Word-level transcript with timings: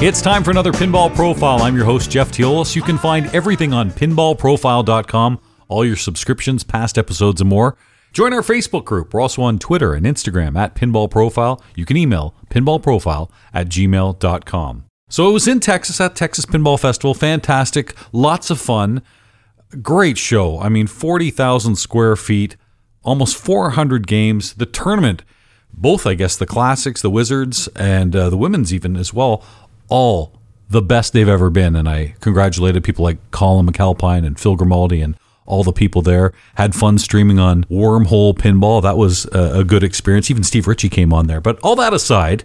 It's 0.00 0.22
time 0.22 0.44
for 0.44 0.52
another 0.52 0.70
Pinball 0.70 1.12
Profile. 1.12 1.60
I'm 1.62 1.74
your 1.74 1.84
host, 1.84 2.08
Jeff 2.08 2.30
Teolis. 2.30 2.76
You 2.76 2.82
can 2.82 2.98
find 2.98 3.26
everything 3.34 3.72
on 3.72 3.90
pinballprofile.com, 3.90 5.40
all 5.66 5.84
your 5.84 5.96
subscriptions, 5.96 6.62
past 6.62 6.96
episodes, 6.96 7.40
and 7.40 7.50
more. 7.50 7.76
Join 8.12 8.32
our 8.32 8.42
Facebook 8.42 8.84
group. 8.84 9.12
We're 9.12 9.20
also 9.20 9.42
on 9.42 9.58
Twitter 9.58 9.94
and 9.94 10.06
Instagram 10.06 10.56
at 10.56 10.76
Pinball 10.76 11.10
Profile. 11.10 11.60
You 11.74 11.84
can 11.84 11.96
email 11.96 12.36
pinballprofile 12.48 13.28
at 13.52 13.68
gmail.com. 13.70 14.84
So 15.08 15.28
it 15.28 15.32
was 15.32 15.48
in 15.48 15.58
Texas 15.58 16.00
at 16.00 16.14
Texas 16.14 16.46
Pinball 16.46 16.78
Festival. 16.78 17.12
Fantastic. 17.12 17.92
Lots 18.12 18.50
of 18.50 18.60
fun. 18.60 19.02
Great 19.82 20.16
show. 20.16 20.60
I 20.60 20.68
mean, 20.68 20.86
40,000 20.86 21.74
square 21.74 22.14
feet, 22.14 22.56
almost 23.02 23.36
400 23.36 24.06
games. 24.06 24.54
The 24.54 24.66
tournament, 24.66 25.24
both, 25.72 26.06
I 26.06 26.14
guess, 26.14 26.36
the 26.36 26.46
classics, 26.46 27.02
the 27.02 27.10
Wizards, 27.10 27.66
and 27.74 28.14
uh, 28.14 28.30
the 28.30 28.38
women's 28.38 28.72
even 28.72 28.96
as 28.96 29.12
well, 29.12 29.42
all 29.88 30.38
the 30.70 30.82
best 30.82 31.12
they've 31.12 31.28
ever 31.28 31.50
been. 31.50 31.74
And 31.76 31.88
I 31.88 32.14
congratulated 32.20 32.84
people 32.84 33.04
like 33.04 33.18
Colin 33.30 33.66
MacAlpine 33.66 34.26
and 34.26 34.38
Phil 34.38 34.56
Grimaldi 34.56 35.00
and 35.00 35.16
all 35.46 35.64
the 35.64 35.72
people 35.72 36.02
there. 36.02 36.32
Had 36.56 36.74
fun 36.74 36.98
streaming 36.98 37.38
on 37.38 37.64
Wormhole 37.64 38.34
Pinball. 38.34 38.82
That 38.82 38.96
was 38.98 39.24
a, 39.26 39.64
good 39.64 39.82
experience. 39.82 40.30
Even 40.30 40.44
Steve 40.44 40.66
Ritchie 40.66 40.90
came 40.90 41.12
on 41.12 41.26
there. 41.26 41.40
But 41.40 41.58
all 41.60 41.74
that 41.76 41.94
aside, 41.94 42.44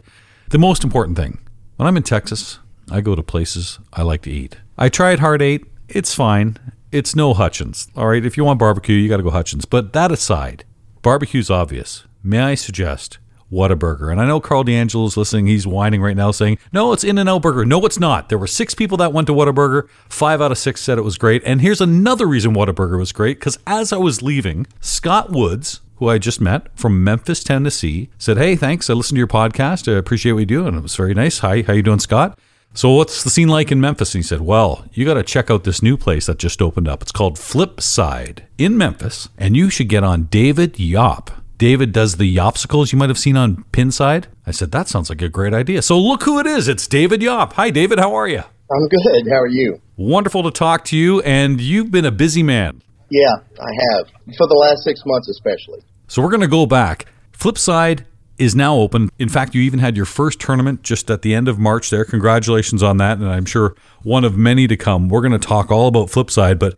the 0.50 0.58
most 0.58 0.84
important 0.84 1.18
thing 1.18 1.40
when 1.76 1.88
I'm 1.88 1.98
in 1.98 2.04
Texas, 2.04 2.60
I 2.90 3.02
go 3.02 3.16
to 3.16 3.24
places 3.24 3.80
I 3.91 4.04
like 4.04 4.22
to 4.24 4.32
eat. 4.32 4.58
I 4.78 4.90
tried 4.90 5.20
Hard 5.20 5.41
Eight. 5.41 5.66
It's 5.90 6.16
fine. 6.16 6.58
It's 6.91 7.16
no 7.16 7.34
Hutchins. 7.34 7.90
All 7.96 8.08
right. 8.08 8.26
If 8.26 8.38
you 8.38 8.46
want 8.46 8.60
barbecue, 8.60 8.96
you 8.96 9.10
got 9.10 9.18
to 9.18 9.24
go 9.24 9.32
Hutchins. 9.32 9.66
But 9.66 9.94
that 9.94 10.12
aside, 10.12 10.64
barbecue's 11.02 11.50
obvious. 11.50 12.04
May 12.24 12.40
I 12.40 12.55
suggest 12.55 13.18
Whataburger. 13.54 14.12
And 14.12 14.20
I 14.20 14.26
know 14.26 14.40
Carl 14.40 14.63
D'Angelo's 14.63 15.15
listening. 15.15 15.48
He's 15.48 15.68
whining 15.68 16.01
right 16.01 16.18
now 16.18 16.32
saying, 16.32 16.57
no, 16.71 16.91
it's 16.91 17.04
In 17.04 17.20
N 17.20 17.29
Out 17.29 17.43
Burger. 17.43 17.65
No, 17.65 17.85
it's 17.85 17.99
not. 17.99 18.29
There 18.29 18.37
were 18.37 18.48
six 18.48 18.73
people 18.73 18.98
that 18.98 19.13
went 19.13 19.27
to 19.27 19.34
Whataburger. 19.34 19.87
Five 20.10 20.41
out 20.41 20.51
of 20.51 20.57
six 20.57 20.82
said 20.82 20.98
it 20.98 21.04
was 21.04 21.18
great. 21.18 21.43
And 21.45 21.62
here's 21.62 21.82
another 21.82 22.26
reason 22.26 22.54
Whataburger 22.54 22.98
was 22.98 23.12
great 23.12 23.40
because 23.40 23.60
as 23.68 23.93
I 23.93 23.98
was 23.98 24.21
leaving, 24.21 24.65
Scott 24.82 25.29
Woods, 25.32 25.82
who 25.98 26.10
I 26.10 26.18
just 26.18 26.41
met 26.41 26.68
from 26.77 27.04
Memphis, 27.04 27.43
Tennessee, 27.43 28.10
said, 28.18 28.37
hey, 28.37 28.55
thanks. 28.55 28.90
I 28.90 28.93
listened 28.93 29.18
to 29.18 29.20
your 29.20 29.27
podcast. 29.27 29.91
I 29.91 29.98
appreciate 29.98 30.32
what 30.34 30.40
you 30.40 30.45
do. 30.48 30.65
And 30.65 30.76
it 30.76 30.84
was 30.84 30.95
very 30.95 31.13
nice. 31.13 31.40
Hi, 31.40 31.62
how 31.62 31.73
you 31.73 31.84
doing, 31.84 31.99
Scott? 31.99 32.40
So 32.76 32.90
what's 32.90 33.23
the 33.23 33.29
scene 33.29 33.49
like 33.49 33.71
in 33.71 33.79
Memphis? 33.79 34.15
And 34.15 34.23
he 34.23 34.27
said, 34.27 34.41
well, 34.41 34.85
you 34.93 35.05
got 35.05 35.13
to 35.13 35.21
check 35.21 35.51
out 35.51 35.63
this 35.63 35.84
new 35.84 35.95
place 35.95 36.26
that 36.26 36.40
just 36.40 36.60
opened 36.60 36.88
up. 36.88 37.04
It's 37.04 37.12
called 37.12 37.35
Flipside 37.35 38.40
in 38.57 38.76
Memphis. 38.76 39.29
And 39.38 39.55
you 39.55 39.70
should 39.70 39.90
get 39.90 40.04
on 40.04 40.23
David 40.23 40.79
Yop. 40.79 41.29
David 41.57 41.91
does 41.91 42.18
the 42.18 42.35
Yopsicles 42.35 42.91
you 42.91 42.98
might 42.98 43.09
have 43.09 43.18
seen 43.18 43.37
on 43.37 43.63
Pinside. 43.71 44.26
I 44.46 44.51
said, 44.51 44.71
that 44.71 44.87
sounds 44.87 45.09
like 45.09 45.21
a 45.21 45.29
great 45.29 45.54
idea. 45.54 45.82
So 45.82 45.99
look 45.99 46.23
who 46.23 46.40
it 46.40 46.48
is. 46.48 46.68
It's 46.68 46.87
David 46.87 47.21
Yop. 47.21 47.54
Hi, 47.54 47.70
David. 47.70 47.99
How 47.99 48.13
are 48.13 48.27
you? 48.27 48.43
I'm 48.71 48.87
good. 48.87 49.27
How 49.29 49.40
are 49.40 49.48
you? 49.48 49.82
Wonderful 49.95 50.43
to 50.43 50.51
talk 50.51 50.84
to 50.85 50.98
you. 50.98 51.21
And 51.21 51.62
you've 51.62 51.91
been 51.91 52.05
a 52.05 52.12
busy 52.12 52.43
man. 52.43 52.82
Yeah, 53.10 53.35
I 53.60 53.70
have. 53.91 54.07
For 54.35 54.48
the 54.48 54.55
last 54.55 54.84
six 54.84 55.01
months, 55.05 55.29
especially. 55.29 55.79
So 56.07 56.21
we're 56.21 56.32
going 56.32 56.41
to 56.41 56.48
go 56.48 56.65
back. 56.65 57.05
Flipside 57.32 58.05
is 58.40 58.55
now 58.55 58.76
open. 58.76 59.10
In 59.20 59.29
fact, 59.29 59.54
you 59.54 59.62
even 59.62 59.79
had 59.79 59.95
your 59.95 60.05
first 60.05 60.40
tournament 60.40 60.82
just 60.82 61.12
at 61.12 61.21
the 61.21 61.35
end 61.35 61.48
of 61.48 61.60
March 61.60 61.91
there. 61.91 62.04
Congratulations 62.04 62.82
on 62.82 62.98
that. 62.98 63.20
And 63.20 63.29
I'm 63.29 63.45
sure 63.45 63.76
one 64.01 64.23
of 64.23 64.35
many 64.35 64.67
to 64.67 64.75
come. 64.75 65.07
We're 65.07 65.22
going 65.22 65.34
to 65.34 65.40
talk 65.40 65.72
all 65.72 65.88
about 65.88 66.07
Flipside, 66.07 66.57
but 66.57 66.75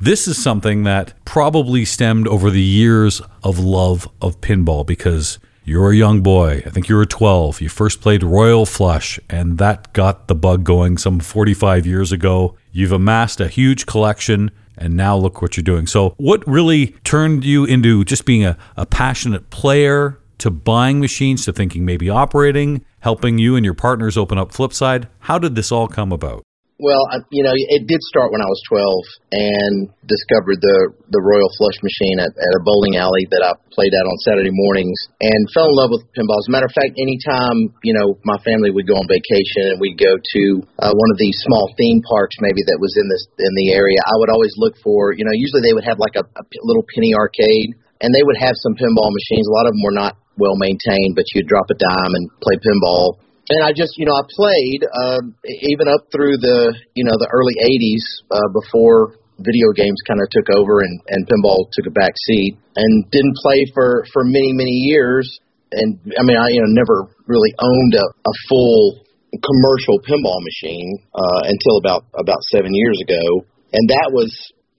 this 0.00 0.26
is 0.28 0.42
something 0.42 0.84
that 0.84 1.14
probably 1.24 1.84
stemmed 1.84 2.28
over 2.28 2.50
the 2.50 2.62
years 2.62 3.22
of 3.42 3.58
love 3.58 4.08
of 4.20 4.40
pinball 4.40 4.84
because 4.84 5.38
you're 5.64 5.92
a 5.92 5.96
young 5.96 6.20
boy. 6.20 6.62
I 6.66 6.70
think 6.70 6.88
you 6.88 6.96
were 6.96 7.06
12. 7.06 7.62
You 7.62 7.70
first 7.70 8.02
played 8.02 8.22
Royal 8.22 8.66
Flush, 8.66 9.18
and 9.30 9.56
that 9.58 9.92
got 9.94 10.28
the 10.28 10.34
bug 10.34 10.62
going 10.62 10.98
some 10.98 11.20
45 11.20 11.86
years 11.86 12.12
ago. 12.12 12.56
You've 12.70 12.92
amassed 12.92 13.40
a 13.40 13.48
huge 13.48 13.86
collection, 13.86 14.50
and 14.76 14.94
now 14.94 15.16
look 15.16 15.40
what 15.40 15.56
you're 15.56 15.64
doing. 15.64 15.86
So, 15.86 16.14
what 16.18 16.46
really 16.46 16.88
turned 17.04 17.44
you 17.44 17.64
into 17.64 18.04
just 18.04 18.26
being 18.26 18.44
a, 18.44 18.58
a 18.76 18.84
passionate 18.84 19.48
player 19.48 20.18
to 20.38 20.50
buying 20.50 21.00
machines 21.00 21.46
to 21.46 21.52
thinking 21.52 21.86
maybe 21.86 22.10
operating, 22.10 22.84
helping 23.00 23.38
you 23.38 23.56
and 23.56 23.64
your 23.64 23.74
partners 23.74 24.18
open 24.18 24.36
up 24.36 24.52
Flipside? 24.52 25.08
How 25.20 25.38
did 25.38 25.54
this 25.54 25.72
all 25.72 25.88
come 25.88 26.12
about? 26.12 26.42
Well, 26.82 27.06
I, 27.06 27.22
you 27.30 27.46
know, 27.46 27.54
it 27.54 27.86
did 27.86 28.02
start 28.02 28.34
when 28.34 28.42
I 28.42 28.50
was 28.50 28.58
12 28.66 29.30
and 29.30 29.74
discovered 30.10 30.58
the 30.58 30.90
the 31.06 31.22
Royal 31.22 31.46
Flush 31.54 31.78
machine 31.86 32.18
at, 32.18 32.34
at 32.34 32.52
a 32.58 32.66
bowling 32.66 32.98
alley 32.98 33.30
that 33.30 33.46
I 33.46 33.54
played 33.70 33.94
at 33.94 34.02
on 34.02 34.16
Saturday 34.26 34.50
mornings 34.50 34.98
and 35.22 35.46
fell 35.54 35.70
in 35.70 35.74
love 35.78 35.94
with 35.94 36.02
pinball. 36.18 36.42
As 36.42 36.50
a 36.50 36.54
matter 36.54 36.66
of 36.66 36.74
fact, 36.74 36.98
anytime, 36.98 37.70
you 37.86 37.94
know, 37.94 38.18
my 38.26 38.42
family 38.42 38.74
would 38.74 38.90
go 38.90 38.98
on 38.98 39.06
vacation 39.06 39.70
and 39.70 39.78
we'd 39.78 40.02
go 40.02 40.18
to 40.18 40.42
uh, 40.82 40.90
one 40.90 41.10
of 41.14 41.18
these 41.22 41.38
small 41.46 41.70
theme 41.78 42.02
parks 42.10 42.34
maybe 42.42 42.66
that 42.66 42.82
was 42.82 42.98
in 42.98 43.06
this 43.06 43.22
in 43.38 43.54
the 43.54 43.70
area, 43.70 44.02
I 44.02 44.18
would 44.18 44.34
always 44.34 44.58
look 44.58 44.74
for, 44.82 45.14
you 45.14 45.22
know, 45.22 45.34
usually 45.34 45.62
they 45.62 45.78
would 45.78 45.86
have 45.86 46.02
like 46.02 46.18
a, 46.18 46.26
a 46.26 46.44
little 46.66 46.82
penny 46.90 47.14
arcade 47.14 47.78
and 48.02 48.10
they 48.10 48.26
would 48.26 48.40
have 48.42 48.58
some 48.66 48.74
pinball 48.74 49.14
machines. 49.14 49.46
A 49.46 49.54
lot 49.54 49.70
of 49.70 49.78
them 49.78 49.86
were 49.86 49.94
not 49.94 50.18
well 50.42 50.58
maintained, 50.58 51.14
but 51.14 51.30
you'd 51.38 51.46
drop 51.46 51.70
a 51.70 51.78
dime 51.78 52.18
and 52.18 52.26
play 52.42 52.58
pinball 52.58 53.22
and 53.48 53.60
I 53.62 53.72
just, 53.72 53.98
you 53.98 54.06
know, 54.06 54.16
I 54.16 54.24
played 54.24 54.80
uh, 54.84 55.20
even 55.68 55.88
up 55.88 56.08
through 56.10 56.38
the, 56.38 56.74
you 56.94 57.04
know, 57.04 57.16
the 57.18 57.28
early 57.28 57.54
'80s 57.60 58.04
uh, 58.32 58.48
before 58.52 59.20
video 59.38 59.74
games 59.74 59.98
kind 60.06 60.20
of 60.22 60.30
took 60.30 60.48
over 60.54 60.80
and, 60.80 61.00
and 61.08 61.26
pinball 61.26 61.66
took 61.72 61.86
a 61.86 61.94
back 61.94 62.14
seat, 62.26 62.56
and 62.76 63.10
didn't 63.10 63.36
play 63.42 63.66
for 63.74 64.04
for 64.12 64.24
many 64.24 64.52
many 64.52 64.88
years. 64.88 65.40
And 65.72 65.98
I 66.18 66.22
mean, 66.22 66.36
I 66.36 66.48
you 66.48 66.62
know 66.62 66.70
never 66.72 67.10
really 67.26 67.52
owned 67.58 67.94
a, 67.94 68.06
a 68.06 68.34
full 68.48 69.04
commercial 69.42 69.98
pinball 70.00 70.40
machine 70.40 71.02
uh, 71.14 71.42
until 71.50 71.78
about 71.78 72.06
about 72.14 72.40
seven 72.48 72.72
years 72.72 72.98
ago, 73.02 73.44
and 73.72 73.88
that 73.90 74.10
was 74.12 74.30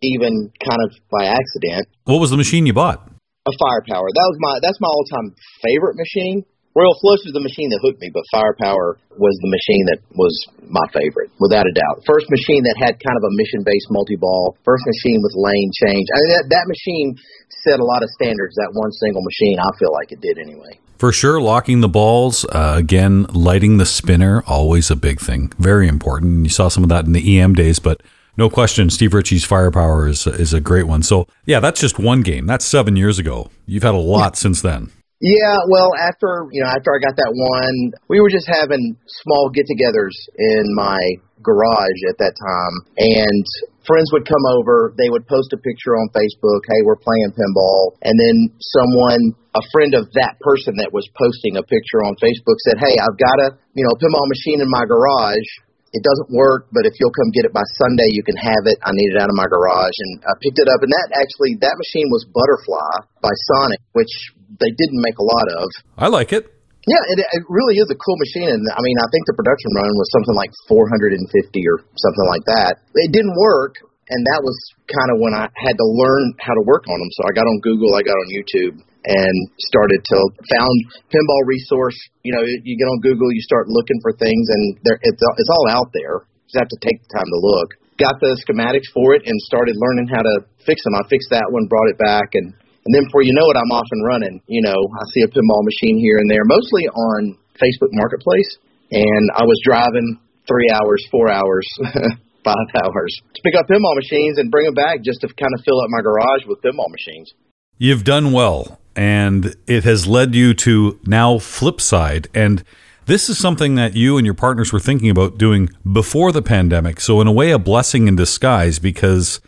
even 0.01 0.51
kind 0.63 0.81
of 0.83 0.95
by 1.11 1.25
accident. 1.25 1.87
What 2.05 2.19
was 2.19 2.29
the 2.29 2.37
machine 2.37 2.65
you 2.65 2.73
bought? 2.73 3.05
A 3.45 3.53
firepower. 3.61 4.07
That 4.09 4.27
was 4.31 4.37
my 4.39 4.59
that's 4.61 4.79
my 4.81 4.87
all 4.87 5.05
time 5.05 5.35
favorite 5.61 5.97
machine. 5.97 6.45
Royal 6.75 6.91
Flush 6.99 7.23
was 7.23 7.31
the 7.31 7.39
machine 7.39 7.71
that 7.71 7.79
hooked 7.79 8.03
me, 8.03 8.11
but 8.11 8.27
Firepower 8.35 8.99
was 9.15 9.31
the 9.39 9.47
machine 9.47 9.87
that 9.95 10.03
was 10.11 10.35
my 10.67 10.83
favorite, 10.91 11.31
without 11.39 11.63
a 11.63 11.71
doubt. 11.71 12.03
First 12.03 12.27
machine 12.27 12.67
that 12.67 12.75
had 12.75 12.99
kind 12.99 13.15
of 13.15 13.23
a 13.23 13.31
mission-based 13.31 13.87
multi-ball. 13.95 14.59
First 14.67 14.83
machine 14.83 15.23
with 15.23 15.31
lane 15.39 15.71
change. 15.71 16.11
I 16.11 16.19
mean, 16.19 16.31
that, 16.35 16.45
that 16.51 16.67
machine 16.67 17.15
set 17.63 17.79
a 17.79 17.87
lot 17.87 18.03
of 18.03 18.11
standards. 18.19 18.59
That 18.59 18.75
one 18.75 18.91
single 18.91 19.23
machine, 19.23 19.55
I 19.55 19.71
feel 19.79 19.95
like 19.95 20.11
it 20.11 20.19
did 20.19 20.35
anyway. 20.35 20.75
For 20.99 21.15
sure, 21.15 21.39
locking 21.39 21.79
the 21.79 21.87
balls, 21.87 22.43
uh, 22.51 22.75
again, 22.75 23.23
lighting 23.31 23.77
the 23.79 23.87
spinner, 23.87 24.43
always 24.45 24.91
a 24.91 24.99
big 24.99 25.21
thing. 25.21 25.55
Very 25.57 25.87
important. 25.87 26.43
You 26.43 26.51
saw 26.51 26.67
some 26.67 26.83
of 26.83 26.89
that 26.89 27.05
in 27.05 27.13
the 27.13 27.39
EM 27.39 27.55
days, 27.55 27.79
but 27.79 28.03
no 28.35 28.49
question, 28.49 28.89
Steve 28.89 29.13
Ritchie's 29.13 29.45
Firepower 29.45 30.09
is, 30.09 30.27
is 30.27 30.53
a 30.53 30.59
great 30.59 30.87
one. 30.87 31.03
So, 31.03 31.27
yeah, 31.45 31.61
that's 31.61 31.79
just 31.79 31.99
one 31.99 32.19
game. 32.19 32.47
That's 32.47 32.65
seven 32.65 32.97
years 32.97 33.17
ago. 33.17 33.49
You've 33.65 33.83
had 33.83 33.95
a 33.95 33.97
lot 33.97 34.35
since 34.35 34.61
then. 34.61 34.91
Yeah, 35.25 35.57
well, 35.73 35.89
after 35.97 36.45
you 36.53 36.61
know, 36.61 36.69
after 36.69 36.93
I 36.93 37.01
got 37.01 37.17
that 37.17 37.33
one, 37.33 37.97
we 38.13 38.21
were 38.21 38.29
just 38.29 38.45
having 38.45 38.93
small 39.25 39.49
get-togethers 39.49 40.13
in 40.37 40.69
my 40.77 41.01
garage 41.41 42.01
at 42.13 42.21
that 42.21 42.37
time, 42.37 42.75
and 43.01 43.41
friends 43.89 44.13
would 44.13 44.29
come 44.29 44.45
over. 44.53 44.93
They 44.93 45.09
would 45.09 45.25
post 45.25 45.49
a 45.49 45.57
picture 45.57 45.97
on 45.97 46.13
Facebook, 46.13 46.69
"Hey, 46.69 46.77
we're 46.85 47.01
playing 47.01 47.33
pinball," 47.33 47.97
and 48.05 48.13
then 48.21 48.53
someone, 48.61 49.33
a 49.57 49.65
friend 49.73 49.97
of 49.97 50.13
that 50.13 50.37
person 50.45 50.77
that 50.77 50.93
was 50.93 51.09
posting 51.17 51.57
a 51.57 51.65
picture 51.65 52.05
on 52.05 52.13
Facebook, 52.21 52.61
said, 52.61 52.77
"Hey, 52.77 52.93
I've 52.93 53.17
got 53.17 53.41
a 53.49 53.57
you 53.73 53.81
know 53.81 53.97
pinball 53.97 54.29
machine 54.29 54.61
in 54.61 54.69
my 54.69 54.85
garage. 54.85 55.49
It 55.89 56.05
doesn't 56.05 56.37
work, 56.37 56.67
but 56.69 56.85
if 56.85 56.93
you'll 57.01 57.17
come 57.17 57.33
get 57.33 57.49
it 57.49 57.53
by 57.55 57.65
Sunday, 57.81 58.13
you 58.13 58.21
can 58.21 58.35
have 58.35 58.67
it. 58.69 58.77
I 58.83 58.93
need 58.93 59.15
it 59.15 59.17
out 59.17 59.33
of 59.33 59.37
my 59.41 59.49
garage." 59.49 59.97
And 60.05 60.21
I 60.21 60.37
picked 60.37 60.61
it 60.61 60.69
up, 60.69 60.85
and 60.85 60.93
that 60.93 61.17
actually 61.17 61.57
that 61.65 61.81
machine 61.81 62.13
was 62.13 62.29
Butterfly 62.29 63.09
by 63.25 63.33
Sonic, 63.49 63.81
which 63.97 64.13
they 64.59 64.71
didn't 64.71 65.01
make 65.01 65.17
a 65.17 65.25
lot 65.25 65.47
of. 65.61 65.65
I 65.97 66.07
like 66.07 66.33
it. 66.33 66.51
Yeah, 66.85 67.01
it, 67.01 67.17
it 67.17 67.43
really 67.49 67.81
is 67.81 67.89
a 67.89 67.97
cool 67.97 68.17
machine, 68.21 68.45
and 68.45 68.61
I 68.69 68.77
mean, 68.77 68.97
I 69.01 69.09
think 69.09 69.25
the 69.25 69.33
production 69.33 69.73
run 69.73 69.89
was 69.97 70.09
something 70.13 70.37
like 70.37 70.53
450 70.69 71.17
or 71.65 71.81
something 71.81 72.27
like 72.29 72.45
that. 72.45 72.77
It 72.93 73.09
didn't 73.09 73.33
work, 73.33 73.81
and 74.05 74.21
that 74.29 74.45
was 74.45 74.53
kind 74.85 75.09
of 75.09 75.17
when 75.17 75.33
I 75.33 75.49
had 75.57 75.75
to 75.81 75.87
learn 75.97 76.37
how 76.37 76.53
to 76.53 76.61
work 76.61 76.85
on 76.85 77.01
them. 77.01 77.09
So 77.17 77.25
I 77.25 77.33
got 77.33 77.49
on 77.49 77.57
Google, 77.65 77.97
I 77.97 78.05
got 78.05 78.13
on 78.13 78.29
YouTube, 78.29 78.77
and 79.05 79.35
started 79.73 80.01
to 80.01 80.17
found 80.53 80.75
pinball 81.09 81.41
resource. 81.49 81.97
You 82.21 82.37
know, 82.37 82.45
you 82.45 82.77
get 82.77 82.89
on 82.89 83.01
Google, 83.01 83.33
you 83.33 83.41
start 83.41 83.65
looking 83.65 83.97
for 84.05 84.13
things, 84.17 84.45
and 84.53 84.77
there 84.85 85.01
it's 85.01 85.21
it's 85.21 85.51
all 85.51 85.65
out 85.73 85.89
there. 85.93 86.29
You 86.29 86.53
just 86.53 86.61
have 86.61 86.69
to 86.69 86.81
take 86.85 87.01
the 87.01 87.09
time 87.17 87.29
to 87.29 87.39
look. 87.41 87.69
Got 87.97 88.21
the 88.21 88.37
schematics 88.45 88.93
for 88.93 89.17
it 89.17 89.23
and 89.25 89.33
started 89.41 89.73
learning 89.73 90.13
how 90.13 90.21
to 90.21 90.45
fix 90.67 90.83
them. 90.83 90.93
I 90.93 91.07
fixed 91.09 91.33
that 91.33 91.49
one, 91.49 91.65
brought 91.65 91.89
it 91.89 91.97
back, 91.97 92.35
and 92.37 92.53
and 92.85 92.93
then 92.93 93.03
before 93.05 93.23
you 93.23 93.33
know 93.33 93.49
it, 93.49 93.57
I'm 93.57 93.73
off 93.73 93.89
and 93.91 94.05
running. 94.05 94.41
You 94.47 94.61
know, 94.61 94.77
I 94.77 95.03
see 95.13 95.21
a 95.21 95.27
pinball 95.27 95.65
machine 95.65 95.97
here 95.97 96.17
and 96.17 96.29
there, 96.29 96.45
mostly 96.45 96.85
on 96.87 97.37
Facebook 97.57 97.89
Marketplace. 97.91 98.57
And 98.91 99.31
I 99.33 99.43
was 99.43 99.59
driving 99.65 100.19
three 100.47 100.69
hours, 100.69 101.03
four 101.09 101.31
hours, 101.31 101.65
five 102.43 102.69
hours 102.83 103.21
to 103.33 103.41
pick 103.43 103.55
up 103.55 103.65
pinball 103.67 103.95
machines 103.95 104.37
and 104.37 104.51
bring 104.51 104.65
them 104.65 104.75
back 104.75 105.01
just 105.01 105.21
to 105.21 105.27
kind 105.27 105.51
of 105.57 105.65
fill 105.65 105.81
up 105.81 105.89
my 105.89 106.01
garage 106.01 106.45
with 106.45 106.61
pinball 106.61 106.89
machines. 106.89 107.33
You've 107.77 108.03
done 108.03 108.31
well, 108.31 108.79
and 108.95 109.55
it 109.67 109.83
has 109.83 110.07
led 110.07 110.35
you 110.35 110.53
to 110.53 110.99
now 111.05 111.35
Flipside. 111.35 112.27
And 112.33 112.63
This 113.07 113.29
is 113.29 113.37
something 113.37 113.75
that 113.75 113.95
you 113.95 114.17
and 114.17 114.25
your 114.25 114.35
partners 114.35 114.71
were 114.71 114.79
thinking 114.79 115.09
about 115.09 115.37
doing 115.37 115.69
before 115.91 116.31
the 116.31 116.41
pandemic. 116.41 117.01
So, 117.01 117.19
in 117.19 117.27
a 117.27 117.31
way, 117.31 117.51
a 117.51 117.59
blessing 117.59 118.07
in 118.07 118.15
disguise 118.15 118.79
because 118.79 119.41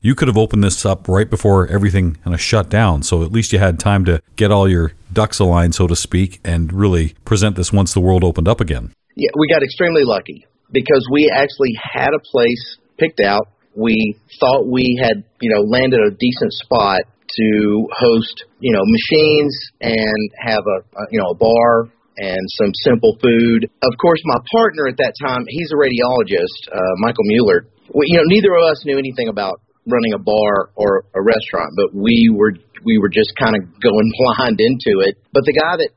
you 0.00 0.14
could 0.14 0.28
have 0.28 0.36
opened 0.36 0.62
this 0.62 0.84
up 0.86 1.08
right 1.08 1.28
before 1.28 1.66
everything 1.66 2.14
kind 2.16 2.34
of 2.34 2.40
shut 2.40 2.68
down. 2.68 3.02
So, 3.02 3.22
at 3.22 3.32
least 3.32 3.52
you 3.52 3.58
had 3.58 3.78
time 3.78 4.04
to 4.04 4.22
get 4.36 4.50
all 4.50 4.68
your 4.68 4.92
ducks 5.12 5.38
aligned, 5.38 5.74
so 5.74 5.86
to 5.86 5.96
speak, 5.96 6.40
and 6.44 6.72
really 6.72 7.14
present 7.24 7.56
this 7.56 7.72
once 7.72 7.94
the 7.94 8.00
world 8.00 8.24
opened 8.24 8.48
up 8.48 8.60
again. 8.60 8.92
Yeah, 9.16 9.30
we 9.38 9.48
got 9.48 9.62
extremely 9.62 10.04
lucky 10.04 10.46
because 10.70 11.06
we 11.12 11.32
actually 11.34 11.74
had 11.82 12.10
a 12.14 12.20
place 12.20 12.78
picked 12.98 13.20
out. 13.20 13.48
We 13.74 14.18
thought 14.40 14.66
we 14.66 14.98
had, 15.02 15.24
you 15.40 15.50
know, 15.54 15.62
landed 15.62 16.00
a 16.00 16.10
decent 16.10 16.52
spot 16.52 17.02
to 17.28 17.88
host, 17.92 18.44
you 18.58 18.72
know, 18.72 18.82
machines 18.84 19.54
and 19.80 20.30
have 20.38 20.64
a, 20.66 20.78
a 20.98 21.02
you 21.10 21.18
know, 21.18 21.30
a 21.30 21.34
bar 21.34 21.90
and 22.16 22.42
some 22.58 22.72
simple 22.82 23.16
food. 23.22 23.70
Of 23.82 23.92
course, 24.00 24.20
my 24.24 24.38
partner 24.50 24.88
at 24.88 24.96
that 24.98 25.14
time, 25.22 25.44
he's 25.48 25.70
a 25.70 25.78
radiologist, 25.78 26.72
uh, 26.72 26.94
Michael 26.98 27.24
Mueller. 27.24 27.66
We, 27.94 28.06
you 28.08 28.18
know, 28.18 28.26
neither 28.26 28.54
of 28.54 28.62
us 28.70 28.84
knew 28.84 28.98
anything 28.98 29.28
about 29.28 29.60
running 29.86 30.12
a 30.14 30.18
bar 30.18 30.70
or 30.74 31.04
a 31.14 31.22
restaurant, 31.22 31.72
but 31.76 31.94
we 31.94 32.32
were 32.34 32.52
we 32.84 32.98
were 32.98 33.08
just 33.08 33.32
kind 33.38 33.54
of 33.56 33.62
going 33.80 34.08
blind 34.18 34.60
into 34.60 35.00
it. 35.04 35.18
But 35.32 35.44
the 35.44 35.54
guy 35.54 35.76
that 35.78 35.90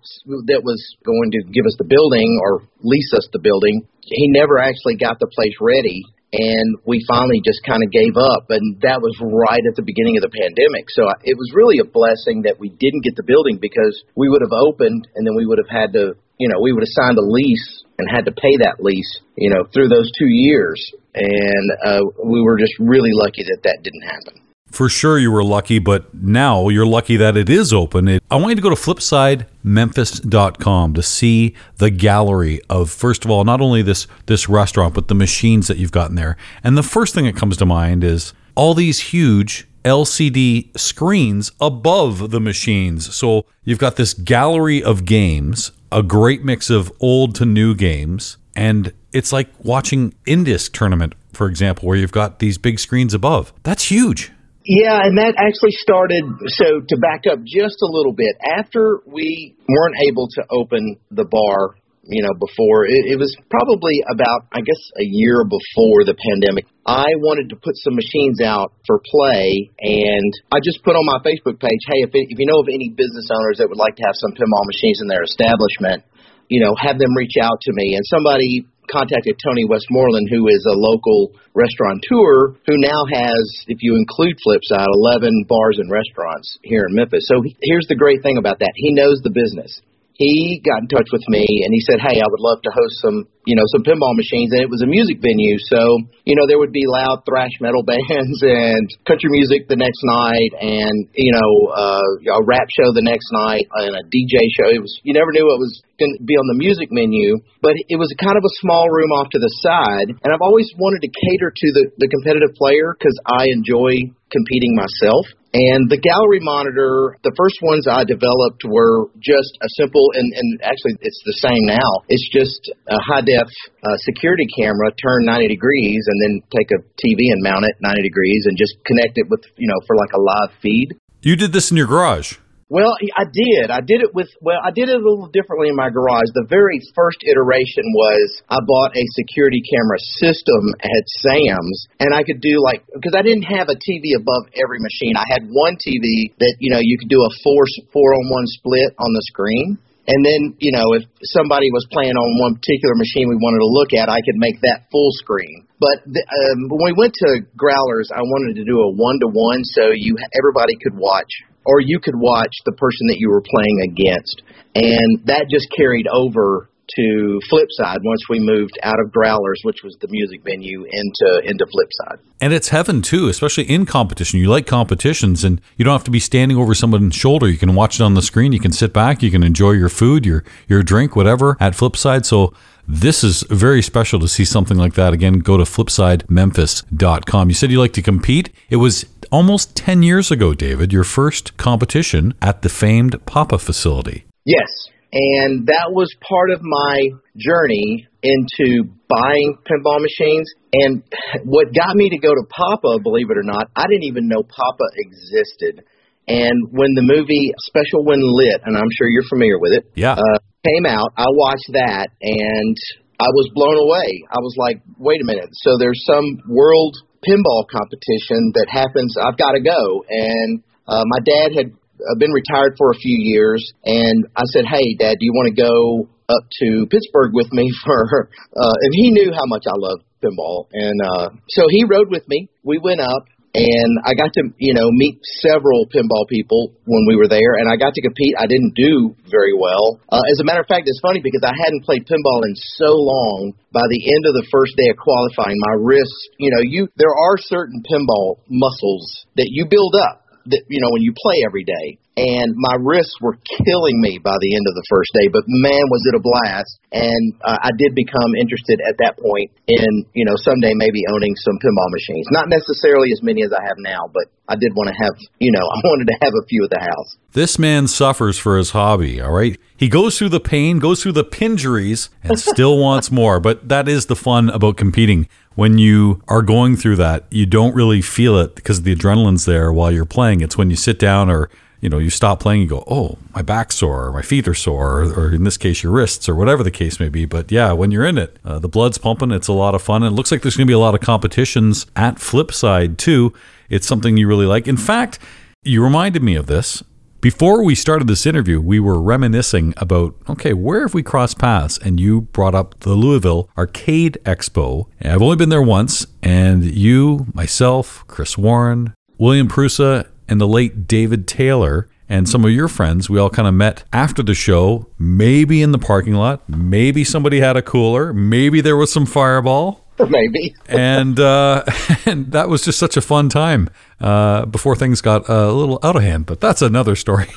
that 0.52 0.62
was 0.64 0.80
going 1.06 1.32
to 1.32 1.42
give 1.50 1.66
us 1.66 1.76
the 1.78 1.88
building 1.88 2.40
or 2.44 2.68
lease 2.84 3.12
us 3.16 3.28
the 3.34 3.40
building, 3.40 3.88
he 4.04 4.28
never 4.30 4.60
actually 4.60 4.98
got 4.98 5.20
the 5.20 5.28
place 5.28 5.56
ready 5.62 6.04
and 6.34 6.80
we 6.88 7.04
finally 7.08 7.44
just 7.44 7.60
kind 7.68 7.84
of 7.84 7.92
gave 7.92 8.16
up 8.16 8.48
and 8.50 8.80
that 8.82 9.04
was 9.04 9.12
right 9.20 9.64
at 9.68 9.76
the 9.76 9.84
beginning 9.84 10.16
of 10.16 10.24
the 10.24 10.32
pandemic 10.32 10.88
so 10.88 11.04
it 11.28 11.36
was 11.36 11.52
really 11.52 11.84
a 11.84 11.88
blessing 11.88 12.48
that 12.48 12.56
we 12.56 12.72
didn't 12.80 13.04
get 13.04 13.20
the 13.20 13.28
building 13.28 13.60
because 13.60 13.92
we 14.16 14.32
would 14.32 14.40
have 14.40 14.56
opened 14.56 15.08
and 15.16 15.28
then 15.28 15.36
we 15.36 15.46
would 15.46 15.60
have 15.60 15.68
had 15.68 15.92
to 15.92 16.16
you 16.42 16.50
know 16.50 16.60
we 16.60 16.74
would 16.74 16.82
have 16.82 16.96
signed 16.98 17.18
a 17.18 17.22
lease 17.22 17.84
and 18.00 18.10
had 18.10 18.26
to 18.26 18.32
pay 18.32 18.58
that 18.58 18.78
lease 18.80 19.20
you 19.38 19.50
know 19.50 19.64
through 19.74 19.88
those 19.88 20.12
two 20.18 20.28
years 20.28 20.92
and 21.14 21.72
uh, 21.86 22.02
we 22.26 22.42
were 22.42 22.58
just 22.58 22.74
really 22.80 23.12
lucky 23.14 23.44
that 23.44 23.60
that 23.64 23.84
didn't 23.84 24.02
happen 24.02 24.42
for 24.72 24.90
sure 24.90 25.20
you 25.20 25.32
were 25.32 25.44
lucky, 25.44 25.80
but 25.80 26.14
now 26.14 26.70
you're 26.70 26.86
lucky 26.86 27.18
that 27.18 27.36
it 27.36 27.50
is 27.50 27.74
open. 27.74 28.08
It, 28.08 28.24
I 28.32 28.38
want 28.38 28.52
you 28.52 28.56
to 28.56 28.62
go 28.62 28.70
to 28.70 28.76
flipsidememphis.com 28.76 30.94
to 30.94 31.04
see 31.04 31.56
the 31.78 31.90
gallery 31.90 32.62
of 32.70 32.90
first 32.90 33.26
of 33.26 33.32
all 33.32 33.44
not 33.44 33.60
only 33.60 33.82
this 33.82 34.08
this 34.28 34.48
restaurant 34.48 34.94
but 34.94 35.10
the 35.10 35.16
machines 35.16 35.68
that 35.68 35.76
you've 35.78 35.92
gotten 35.92 36.16
there. 36.16 36.38
And 36.64 36.78
the 36.78 36.84
first 36.84 37.14
thing 37.14 37.26
that 37.26 37.36
comes 37.36 37.58
to 37.58 37.66
mind 37.66 38.06
is 38.06 38.34
all 38.56 38.74
these 38.74 39.00
huge 39.00 39.68
LCD 39.84 40.78
screens 40.80 41.52
above 41.60 42.32
the 42.32 42.40
machines. 42.40 43.14
So 43.14 43.46
you've 43.64 43.80
got 43.80 43.96
this 43.96 44.14
gallery 44.14 44.84
of 44.84 45.06
games, 45.06 45.72
a 45.92 46.04
great 46.04 46.44
mix 46.44 46.70
of 46.70 46.92
old 47.00 47.36
to 47.36 47.46
new 47.46 47.76
games, 47.76 48.38
and 48.56 48.94
it's 49.14 49.34
like 49.34 49.50
watching 49.64 50.14
Indisc 50.26 50.72
tournament, 50.72 51.14
for 51.34 51.48
example, 51.48 51.88
where 51.88 51.98
you've 51.98 52.12
got 52.12 52.40
these 52.40 52.58
big 52.58 52.80
screens 52.80 53.14
above. 53.14 53.54
That's 53.64 53.86
huge. 53.86 54.32
Yeah, 54.64 55.02
and 55.04 55.18
that 55.18 55.34
actually 55.38 55.72
started. 55.72 56.24
So 56.48 56.82
to 56.88 56.98
back 56.98 57.26
up 57.30 57.40
just 57.44 57.82
a 57.82 57.90
little 57.90 58.14
bit, 58.14 58.36
after 58.58 59.02
we 59.08 59.56
weren't 59.68 59.96
able 60.08 60.28
to 60.36 60.46
open 60.52 60.98
the 61.10 61.26
bar, 61.26 61.76
you 62.04 62.26
know, 62.26 62.34
before 62.34 62.90
it, 62.90 63.14
it 63.14 63.18
was 63.18 63.30
probably 63.50 64.02
about, 64.10 64.50
I 64.50 64.66
guess, 64.66 64.82
a 64.98 65.06
year 65.06 65.46
before 65.46 66.02
the 66.02 66.18
pandemic. 66.18 66.66
I 66.82 67.14
wanted 67.22 67.54
to 67.54 67.62
put 67.62 67.78
some 67.78 67.94
machines 67.94 68.42
out 68.42 68.74
for 68.90 68.98
play, 69.06 69.70
and 69.78 70.32
I 70.50 70.58
just 70.66 70.82
put 70.82 70.98
on 70.98 71.06
my 71.06 71.22
Facebook 71.22 71.62
page, 71.62 71.82
hey, 71.94 72.02
if 72.02 72.12
it, 72.18 72.34
if 72.34 72.38
you 72.42 72.50
know 72.50 72.66
of 72.66 72.74
any 72.74 72.90
business 72.90 73.30
owners 73.30 73.62
that 73.62 73.70
would 73.70 73.78
like 73.78 73.96
to 74.02 74.06
have 74.10 74.18
some 74.18 74.34
pinball 74.34 74.66
machines 74.66 74.98
in 74.98 75.08
their 75.08 75.22
establishment, 75.22 76.02
you 76.50 76.60
know, 76.60 76.74
have 76.82 76.98
them 76.98 77.14
reach 77.14 77.38
out 77.38 77.62
to 77.62 77.72
me. 77.72 77.94
And 77.94 78.04
somebody 78.10 78.66
contacted 78.90 79.38
Tony 79.38 79.64
Westmoreland, 79.70 80.28
who 80.34 80.50
is 80.50 80.66
a 80.66 80.76
local 80.76 81.38
restaurateur 81.54 82.58
who 82.66 82.82
now 82.82 83.06
has, 83.14 83.46
if 83.70 83.80
you 83.86 83.94
include 83.96 84.36
Flipside, 84.42 84.90
11 84.90 85.46
bars 85.48 85.78
and 85.78 85.88
restaurants 85.88 86.58
here 86.66 86.84
in 86.90 86.98
Memphis. 86.98 87.30
So 87.30 87.46
he, 87.46 87.56
here's 87.62 87.88
the 87.88 87.96
great 87.96 88.26
thing 88.26 88.42
about 88.42 88.60
that. 88.60 88.74
He 88.76 88.92
knows 88.92 89.22
the 89.22 89.32
business 89.32 89.80
he 90.22 90.62
got 90.62 90.86
in 90.86 90.88
touch 90.88 91.10
with 91.10 91.26
me 91.34 91.44
and 91.66 91.74
he 91.74 91.82
said, 91.82 91.98
"Hey, 91.98 92.22
I 92.22 92.28
would 92.30 92.44
love 92.46 92.62
to 92.62 92.72
host 92.72 93.02
some, 93.02 93.26
you 93.50 93.58
know, 93.58 93.66
some 93.74 93.82
pinball 93.82 94.14
machines." 94.14 94.54
And 94.54 94.62
it 94.62 94.70
was 94.70 94.86
a 94.86 94.90
music 94.90 95.18
venue, 95.18 95.58
so 95.66 95.82
you 96.30 96.38
know 96.38 96.46
there 96.46 96.62
would 96.62 96.72
be 96.72 96.86
loud 96.86 97.26
thrash 97.26 97.58
metal 97.58 97.82
bands 97.92 98.38
and 98.46 98.86
country 99.10 99.34
music 99.34 99.66
the 99.66 99.76
next 99.76 100.06
night, 100.06 100.54
and 100.62 101.10
you 101.18 101.34
know 101.34 101.52
uh, 101.74 102.38
a 102.38 102.44
rap 102.46 102.70
show 102.70 102.94
the 102.94 103.02
next 103.04 103.34
night 103.34 103.66
and 103.82 103.98
a 103.98 104.04
DJ 104.14 104.38
show. 104.54 104.70
It 104.70 104.82
was 104.86 104.94
you 105.02 105.18
never 105.18 105.34
knew 105.34 105.50
what 105.50 105.58
was 105.58 105.82
going 105.98 106.18
to 106.18 106.24
be 106.24 106.38
on 106.38 106.48
the 106.54 106.58
music 106.58 106.90
menu, 106.94 107.42
but 107.62 107.74
it 107.78 107.98
was 107.98 108.10
kind 108.22 108.38
of 108.38 108.46
a 108.46 108.54
small 108.62 108.90
room 108.90 109.12
off 109.14 109.30
to 109.34 109.42
the 109.42 109.52
side. 109.62 110.14
And 110.22 110.30
I've 110.30 110.46
always 110.46 110.70
wanted 110.78 111.02
to 111.02 111.10
cater 111.10 111.50
to 111.50 111.68
the 111.74 111.84
the 111.98 112.10
competitive 112.10 112.54
player 112.56 112.94
because 112.94 113.18
I 113.26 113.50
enjoy 113.50 114.14
competing 114.32 114.78
myself. 114.78 115.26
And 115.52 115.92
the 115.92 116.00
gallery 116.00 116.40
monitor, 116.40 117.20
the 117.28 117.36
first 117.36 117.60
ones 117.60 117.84
I 117.84 118.08
developed 118.08 118.64
were 118.64 119.12
just 119.20 119.52
a 119.60 119.68
simple, 119.76 120.08
and, 120.16 120.32
and 120.32 120.48
actually 120.64 120.96
it's 121.04 121.20
the 121.28 121.36
same 121.44 121.68
now. 121.68 122.08
It's 122.08 122.24
just 122.32 122.72
a 122.88 123.00
high 123.04 123.20
def 123.20 123.52
uh, 123.84 123.98
security 124.08 124.48
camera 124.56 124.96
turned 124.96 125.28
90 125.28 125.52
degrees 125.52 126.08
and 126.08 126.18
then 126.24 126.34
take 126.56 126.72
a 126.72 126.80
TV 127.04 127.36
and 127.36 127.44
mount 127.44 127.68
it 127.68 127.76
90 127.84 128.00
degrees 128.00 128.48
and 128.48 128.56
just 128.56 128.80
connect 128.88 129.20
it 129.20 129.28
with, 129.28 129.44
you 129.60 129.68
know, 129.68 129.80
for 129.88 130.00
like 130.00 130.16
a 130.16 130.22
live 130.24 130.56
feed. 130.64 130.96
You 131.22 131.36
did 131.36 131.52
this 131.52 131.70
in 131.70 131.76
your 131.76 131.88
garage. 131.88 132.40
Well, 132.72 132.96
I 133.20 133.28
did. 133.28 133.68
I 133.68 133.84
did 133.84 134.00
it 134.00 134.16
with, 134.16 134.32
well, 134.40 134.64
I 134.64 134.72
did 134.72 134.88
it 134.88 134.96
a 134.96 135.04
little 135.04 135.28
differently 135.28 135.68
in 135.68 135.76
my 135.76 135.92
garage. 135.92 136.32
The 136.32 136.48
very 136.48 136.80
first 136.96 137.20
iteration 137.28 137.84
was 137.84 138.40
I 138.48 138.64
bought 138.64 138.96
a 138.96 139.04
security 139.12 139.60
camera 139.60 140.00
system 140.24 140.72
at 140.80 141.04
Sam's 141.20 141.92
and 142.00 142.16
I 142.16 142.24
could 142.24 142.40
do 142.40 142.64
like, 142.64 142.88
because 142.96 143.12
I 143.12 143.28
didn't 143.28 143.44
have 143.52 143.68
a 143.68 143.76
TV 143.76 144.16
above 144.16 144.48
every 144.56 144.80
machine. 144.80 145.20
I 145.20 145.28
had 145.28 145.52
one 145.52 145.76
TV 145.84 146.32
that, 146.40 146.56
you 146.64 146.72
know, 146.72 146.80
you 146.80 146.96
could 146.96 147.12
do 147.12 147.20
a 147.20 147.32
four, 147.44 147.68
four 147.92 148.08
on 148.16 148.32
one 148.32 148.48
split 148.48 148.96
on 148.96 149.12
the 149.12 149.24
screen. 149.28 149.76
And 150.08 150.24
then, 150.24 150.56
you 150.64 150.72
know, 150.72 150.96
if 150.96 151.04
somebody 151.36 151.76
was 151.76 151.84
playing 151.92 152.16
on 152.16 152.40
one 152.40 152.56
particular 152.56 152.96
machine 152.96 153.28
we 153.28 153.36
wanted 153.36 153.60
to 153.60 153.68
look 153.68 153.92
at, 153.92 154.08
I 154.08 154.24
could 154.24 154.40
make 154.40 154.64
that 154.64 154.88
full 154.88 155.12
screen. 155.20 155.68
But 155.76 156.08
the, 156.08 156.24
um, 156.24 156.72
when 156.72 156.88
we 156.88 156.96
went 156.96 157.20
to 157.20 157.44
Growlers, 157.60 158.16
I 158.16 158.24
wanted 158.24 158.56
to 158.56 158.64
do 158.64 158.80
a 158.80 158.96
one 158.96 159.20
to 159.20 159.28
one 159.28 159.60
so 159.76 159.92
you 159.92 160.16
everybody 160.40 160.80
could 160.80 160.96
watch 160.96 161.28
or 161.66 161.80
you 161.80 162.00
could 162.00 162.16
watch 162.16 162.54
the 162.66 162.74
person 162.74 163.08
that 163.08 163.18
you 163.20 163.30
were 163.30 163.42
playing 163.42 163.82
against. 163.82 164.42
And 164.76 165.26
that 165.26 165.48
just 165.50 165.68
carried 165.76 166.08
over 166.08 166.70
to 166.96 167.40
Flipside 167.52 168.00
once 168.04 168.22
we 168.30 168.40
moved 168.40 168.78
out 168.84 169.00
of 169.00 169.12
Growlers, 169.12 169.60
which 169.64 169.84
was 169.84 169.96
the 170.02 170.08
music 170.10 170.42
venue, 170.44 170.84
into 170.84 171.42
into 171.46 171.66
Flipside. 171.66 172.20
And 172.40 172.54
it's 172.54 172.70
heaven 172.70 173.02
too, 173.02 173.28
especially 173.28 173.64
in 173.64 173.86
competition. 173.86 174.40
You 174.40 174.50
like 174.50 174.68
competitions, 174.68 175.44
and 175.44 175.62
you 175.78 175.86
don't 175.86 175.94
have 175.94 176.04
to 176.06 176.12
be 176.12 176.20
standing 176.20 176.58
over 176.58 176.74
someone's 176.74 177.16
shoulder. 177.16 177.48
You 177.48 177.58
can 177.58 177.76
watch 177.76 178.00
it 178.00 178.04
on 178.04 178.14
the 178.16 178.22
screen. 178.22 178.52
You 178.52 178.60
can 178.60 178.72
sit 178.72 178.94
back. 178.94 179.24
You 179.24 179.32
can 179.32 179.44
enjoy 179.44 179.72
your 179.72 179.90
food, 179.90 180.26
your 180.26 180.44
your 180.68 180.84
drink, 180.84 181.16
whatever 181.16 181.56
at 181.60 181.74
Flipside. 181.74 182.26
So 182.26 182.54
this 182.88 183.24
is 183.24 183.44
very 183.44 183.82
special 183.82 184.20
to 184.20 184.28
see 184.28 184.44
something 184.44 184.78
like 184.78 184.96
that. 184.96 185.14
Again, 185.14 185.40
go 185.40 185.58
to 185.58 185.64
flipsidememphis.com. 185.64 187.50
You 187.50 187.56
said 187.56 187.72
you 187.72 187.80
like 187.80 187.94
to 187.94 188.02
compete. 188.02 188.50
It 188.70 188.78
was 188.78 189.06
almost 189.32 189.76
10 189.76 190.04
years 190.04 190.32
ago, 190.32 190.54
David, 190.54 190.94
your 190.94 191.04
first 191.04 191.58
competition 191.58 192.34
at 192.42 192.62
the 192.62 192.70
famed 192.70 193.26
Papa 193.26 193.58
facility. 193.58 194.26
Yes. 194.46 194.70
And 195.14 195.68
that 195.68 195.92
was 195.92 196.08
part 196.28 196.52
of 196.52 196.62
my 196.62 197.10
journey 197.36 198.08
into 198.24 198.88
buying 199.10 199.58
pinball 199.68 200.00
machines. 200.00 200.48
And 200.72 201.04
what 201.44 201.74
got 201.74 201.96
me 201.96 202.10
to 202.10 202.18
go 202.18 202.30
to 202.30 202.44
Papa, 202.48 203.00
believe 203.04 203.30
it 203.30 203.38
or 203.38 203.44
not, 203.44 203.70
I 203.76 203.88
didn't 203.88 204.06
even 204.06 204.28
know 204.28 204.44
Papa 204.44 204.86
existed. 204.96 205.84
And 206.28 206.72
when 206.72 206.96
the 206.96 207.04
movie 207.04 207.52
Special 207.68 208.06
When 208.06 208.22
Lit, 208.22 208.62
and 208.64 208.78
I'm 208.78 208.88
sure 208.98 209.10
you're 209.10 209.28
familiar 209.28 209.60
with 209.60 209.74
it, 209.74 209.92
yeah. 209.96 210.14
Uh, 210.14 210.40
came 210.64 210.86
out, 210.86 211.12
I 211.18 211.26
watched 211.28 211.74
that 211.74 212.08
and 212.22 212.78
I 213.20 213.28
was 213.34 213.50
blown 213.54 213.78
away. 213.78 214.24
I 214.32 214.40
was 214.40 214.56
like, 214.58 214.82
wait 214.98 215.22
a 215.22 215.26
minute. 215.26 215.50
So 215.52 215.78
there's 215.78 216.02
some 216.06 216.40
world 216.48 216.96
pinball 217.26 217.66
competition 217.70 218.54
that 218.56 218.68
happens. 218.70 219.16
I've 219.18 219.38
got 219.38 219.54
to 219.54 219.62
go. 219.62 220.04
And 220.10 220.64
uh, 220.88 221.04
my 221.06 221.20
dad 221.24 221.54
had 221.56 221.68
uh, 221.72 222.16
been 222.18 222.32
retired 222.32 222.76
for 222.78 222.92
a 222.92 222.98
few 222.98 223.18
years, 223.20 223.62
and 223.86 224.26
I 224.36 224.44
said, 224.46 224.66
hey, 224.66 224.96
Dad, 224.98 225.18
do 225.20 225.26
you 225.26 225.34
want 225.34 225.54
to 225.54 225.58
go 225.62 226.10
up 226.30 226.44
to 226.62 226.88
Pittsburgh 226.90 227.32
with 227.34 227.52
me 227.52 227.70
for? 227.86 228.30
Uh, 228.52 228.76
and 228.82 228.92
he 228.94 229.12
knew 229.12 229.32
how 229.32 229.46
much 229.46 229.64
I 229.68 229.76
loved 229.78 230.04
pinball, 230.24 230.68
and 230.74 231.00
uh, 231.02 231.30
so 231.50 231.64
he 231.70 231.86
rode 231.86 232.10
with 232.10 232.28
me. 232.28 232.50
We 232.64 232.80
went 232.80 233.02
up, 233.02 233.26
and 233.54 234.00
I 234.08 234.16
got 234.16 234.32
to 234.40 234.44
you 234.58 234.74
know 234.74 234.88
meet 234.92 235.20
several 235.44 235.88
pinball 235.92 236.28
people 236.28 236.72
when 236.86 237.04
we 237.08 237.16
were 237.16 237.28
there, 237.28 237.60
and 237.60 237.68
I 237.68 237.76
got 237.76 237.94
to 237.96 238.02
compete. 238.02 238.36
I 238.40 238.48
didn't 238.48 238.76
do 238.76 239.16
very 239.28 239.54
well. 239.54 240.00
Uh, 240.08 240.24
as 240.32 240.40
a 240.40 240.46
matter 240.48 240.62
of 240.62 240.68
fact, 240.68 240.88
it's 240.88 241.02
funny 241.04 241.20
because 241.20 241.44
I 241.44 241.52
hadn't 241.52 241.84
played 241.84 242.08
pinball 242.08 242.48
in 242.48 242.56
so 242.80 242.96
long. 242.96 243.54
By 243.72 243.84
the 243.88 244.02
end 244.16 244.24
of 244.28 244.34
the 244.36 244.48
first 244.52 244.76
day 244.76 244.90
of 244.92 244.98
qualifying, 244.98 245.56
my 245.60 245.76
wrists, 245.80 246.30
you 246.40 246.52
know, 246.52 246.64
you 246.64 246.88
there 246.96 247.16
are 247.16 247.36
certain 247.38 247.84
pinball 247.84 248.40
muscles 248.48 249.26
that 249.36 249.48
you 249.52 249.68
build 249.68 249.96
up 249.96 250.24
that 250.48 250.64
you 250.70 250.82
know 250.82 250.90
when 250.92 251.02
you 251.02 251.14
play 251.16 251.44
every 251.46 251.64
day 251.64 252.00
and 252.22 252.54
my 252.56 252.78
wrists 252.78 253.18
were 253.20 253.34
killing 253.66 253.98
me 253.98 254.22
by 254.22 254.38
the 254.40 254.54
end 254.54 254.66
of 254.70 254.76
the 254.78 254.86
first 254.88 255.10
day. 255.18 255.28
But 255.34 255.42
man, 255.48 255.90
was 255.90 256.06
it 256.06 256.14
a 256.14 256.22
blast! 256.22 256.78
And 256.94 257.34
uh, 257.42 257.58
I 257.58 257.72
did 257.78 257.96
become 257.96 258.38
interested 258.38 258.78
at 258.86 259.02
that 259.02 259.18
point 259.18 259.50
in 259.66 260.06
you 260.14 260.26
know 260.26 260.38
someday 260.38 260.74
maybe 260.76 261.02
owning 261.10 261.34
some 261.36 261.58
pinball 261.58 261.90
machines. 261.90 262.28
Not 262.30 262.48
necessarily 262.48 263.10
as 263.12 263.24
many 263.24 263.42
as 263.42 263.52
I 263.52 263.64
have 263.66 263.80
now, 263.80 264.06
but 264.14 264.30
I 264.48 264.54
did 264.56 264.76
want 264.76 264.94
to 264.94 264.96
have 265.02 265.18
you 265.40 265.52
know 265.52 265.66
I 265.76 265.82
wanted 265.82 266.14
to 266.14 266.18
have 266.22 266.34
a 266.38 266.46
few 266.46 266.64
at 266.64 266.70
the 266.70 266.80
house. 266.80 267.18
This 267.34 267.58
man 267.58 267.88
suffers 267.88 268.38
for 268.38 268.58
his 268.58 268.70
hobby. 268.72 269.20
All 269.20 269.32
right, 269.32 269.58
he 269.76 269.90
goes 269.90 270.20
through 270.20 270.30
the 270.30 270.40
pain, 270.40 270.78
goes 270.78 271.02
through 271.02 271.14
the 271.14 271.26
pinjuries, 271.26 272.10
and 272.22 272.40
still 272.54 272.78
wants 272.78 273.10
more. 273.10 273.40
But 273.40 273.68
that 273.70 273.90
is 273.90 274.06
the 274.06 274.16
fun 274.16 274.50
about 274.50 274.78
competing 274.78 275.28
when 275.56 275.78
you 275.78 276.22
are 276.30 276.42
going 276.42 276.78
through 276.78 276.96
that, 276.96 277.26
you 277.30 277.46
don't 277.46 277.76
really 277.76 278.02
feel 278.02 278.38
it 278.38 278.56
because 278.56 278.84
the 278.84 278.96
adrenaline's 278.96 279.44
there 279.44 279.72
while 279.72 279.92
you're 279.92 280.06
playing. 280.06 280.40
It's 280.40 280.58
when 280.58 280.70
you 280.70 280.78
sit 280.78 280.98
down 280.98 281.30
or 281.30 281.50
you 281.82 281.90
know, 281.90 281.98
you 281.98 282.12
stop 282.12 282.40
playing, 282.40 282.62
you 282.62 282.68
go, 282.68 282.84
oh, 282.88 283.18
my 283.34 283.42
back's 283.42 283.76
sore, 283.76 284.06
or 284.06 284.14
my 284.14 284.22
feet 284.22 284.48
are 284.48 284.54
sore, 284.54 285.02
or, 285.02 285.14
or, 285.14 285.34
in 285.34 285.44
this 285.44 285.58
case, 285.58 285.82
your 285.82 285.92
wrists, 285.92 286.30
or 286.30 286.36
whatever 286.36 286.64
the 286.64 286.72
case 286.72 287.00
may 287.00 287.10
be. 287.10 287.26
But 287.26 287.52
yeah, 287.52 287.72
when 287.74 287.90
you're 287.92 288.06
in 288.06 288.20
it, 288.20 288.38
uh, 288.46 288.60
the 288.60 288.70
blood's 288.70 289.00
pumping. 289.00 289.32
It's 289.32 289.48
a 289.48 289.54
lot 289.54 289.76
of 289.76 289.82
fun. 289.82 290.04
And 290.04 290.14
it 290.14 290.16
looks 290.16 290.32
like 290.32 290.44
there's 290.44 290.56
going 290.56 290.68
to 290.68 290.72
be 290.72 290.76
a 290.76 290.80
lot 290.80 290.96
of 290.96 291.02
competitions 291.02 291.88
at 291.96 292.16
Flipside 292.16 292.98
too. 292.98 293.34
It's 293.70 293.88
something 293.88 294.16
you 294.16 294.28
really 294.28 294.46
like. 294.46 294.68
In 294.68 294.78
fact, 294.78 295.18
you 295.64 295.84
reminded 295.84 296.22
me 296.22 296.36
of 296.36 296.46
this. 296.46 296.84
Before 297.20 297.64
we 297.64 297.76
started 297.76 298.08
this 298.08 298.26
interview, 298.26 298.60
we 298.60 298.80
were 298.80 299.00
reminiscing 299.00 299.76
about, 299.78 300.16
okay, 300.28 300.54
where 300.54 300.82
have 300.82 300.96
we 300.96 301.04
crossed 301.04 301.38
paths? 301.38 301.78
And 301.78 302.00
you 302.00 302.22
brought 302.22 302.56
up 302.56 302.80
the 302.80 302.96
Louisville 302.96 303.48
Arcade 303.56 304.18
Expo. 304.24 304.88
I've 305.00 305.22
only 305.22 305.36
been 305.36 305.50
there 305.50 305.62
once, 305.62 306.08
and 306.24 306.64
you, 306.64 307.28
myself, 307.36 308.04
Chris 308.08 308.40
Warren, 308.40 308.96
William 309.20 309.48
Prusa, 309.48 310.08
and 310.32 310.40
the 310.40 310.48
late 310.48 310.88
David 310.88 311.28
Taylor 311.28 311.90
and 312.08 312.28
some 312.28 312.46
of 312.46 312.52
your 312.52 312.70
friends, 312.70 313.10
we 313.10 313.20
all 313.20 313.30
kind 313.30 313.50
of 313.50 313.54
met 313.54 313.84
after 313.92 314.24
the 314.24 314.34
show, 314.34 314.88
maybe 314.98 315.62
in 315.62 315.74
the 315.74 315.78
parking 315.78 316.14
lot, 316.14 316.48
maybe 316.48 317.04
somebody 317.04 317.42
had 317.42 317.58
a 317.58 317.62
cooler, 317.62 318.14
maybe 318.14 318.62
there 318.62 318.78
was 318.78 318.92
some 318.92 319.06
fireball. 319.06 319.86
Maybe. 320.10 320.56
and 320.68 321.20
uh, 321.20 321.64
and 322.08 322.32
that 322.32 322.50
was 322.50 322.64
just 322.64 322.80
such 322.80 322.98
a 322.98 323.02
fun 323.02 323.30
time 323.30 323.70
uh, 324.00 324.48
before 324.48 324.76
things 324.76 325.00
got 325.00 325.30
a 325.30 325.52
little 325.52 325.80
out 325.84 325.96
of 325.96 326.02
hand. 326.02 326.26
But 326.26 326.42
that's 326.42 326.64
another 326.64 326.96
story. 326.96 327.28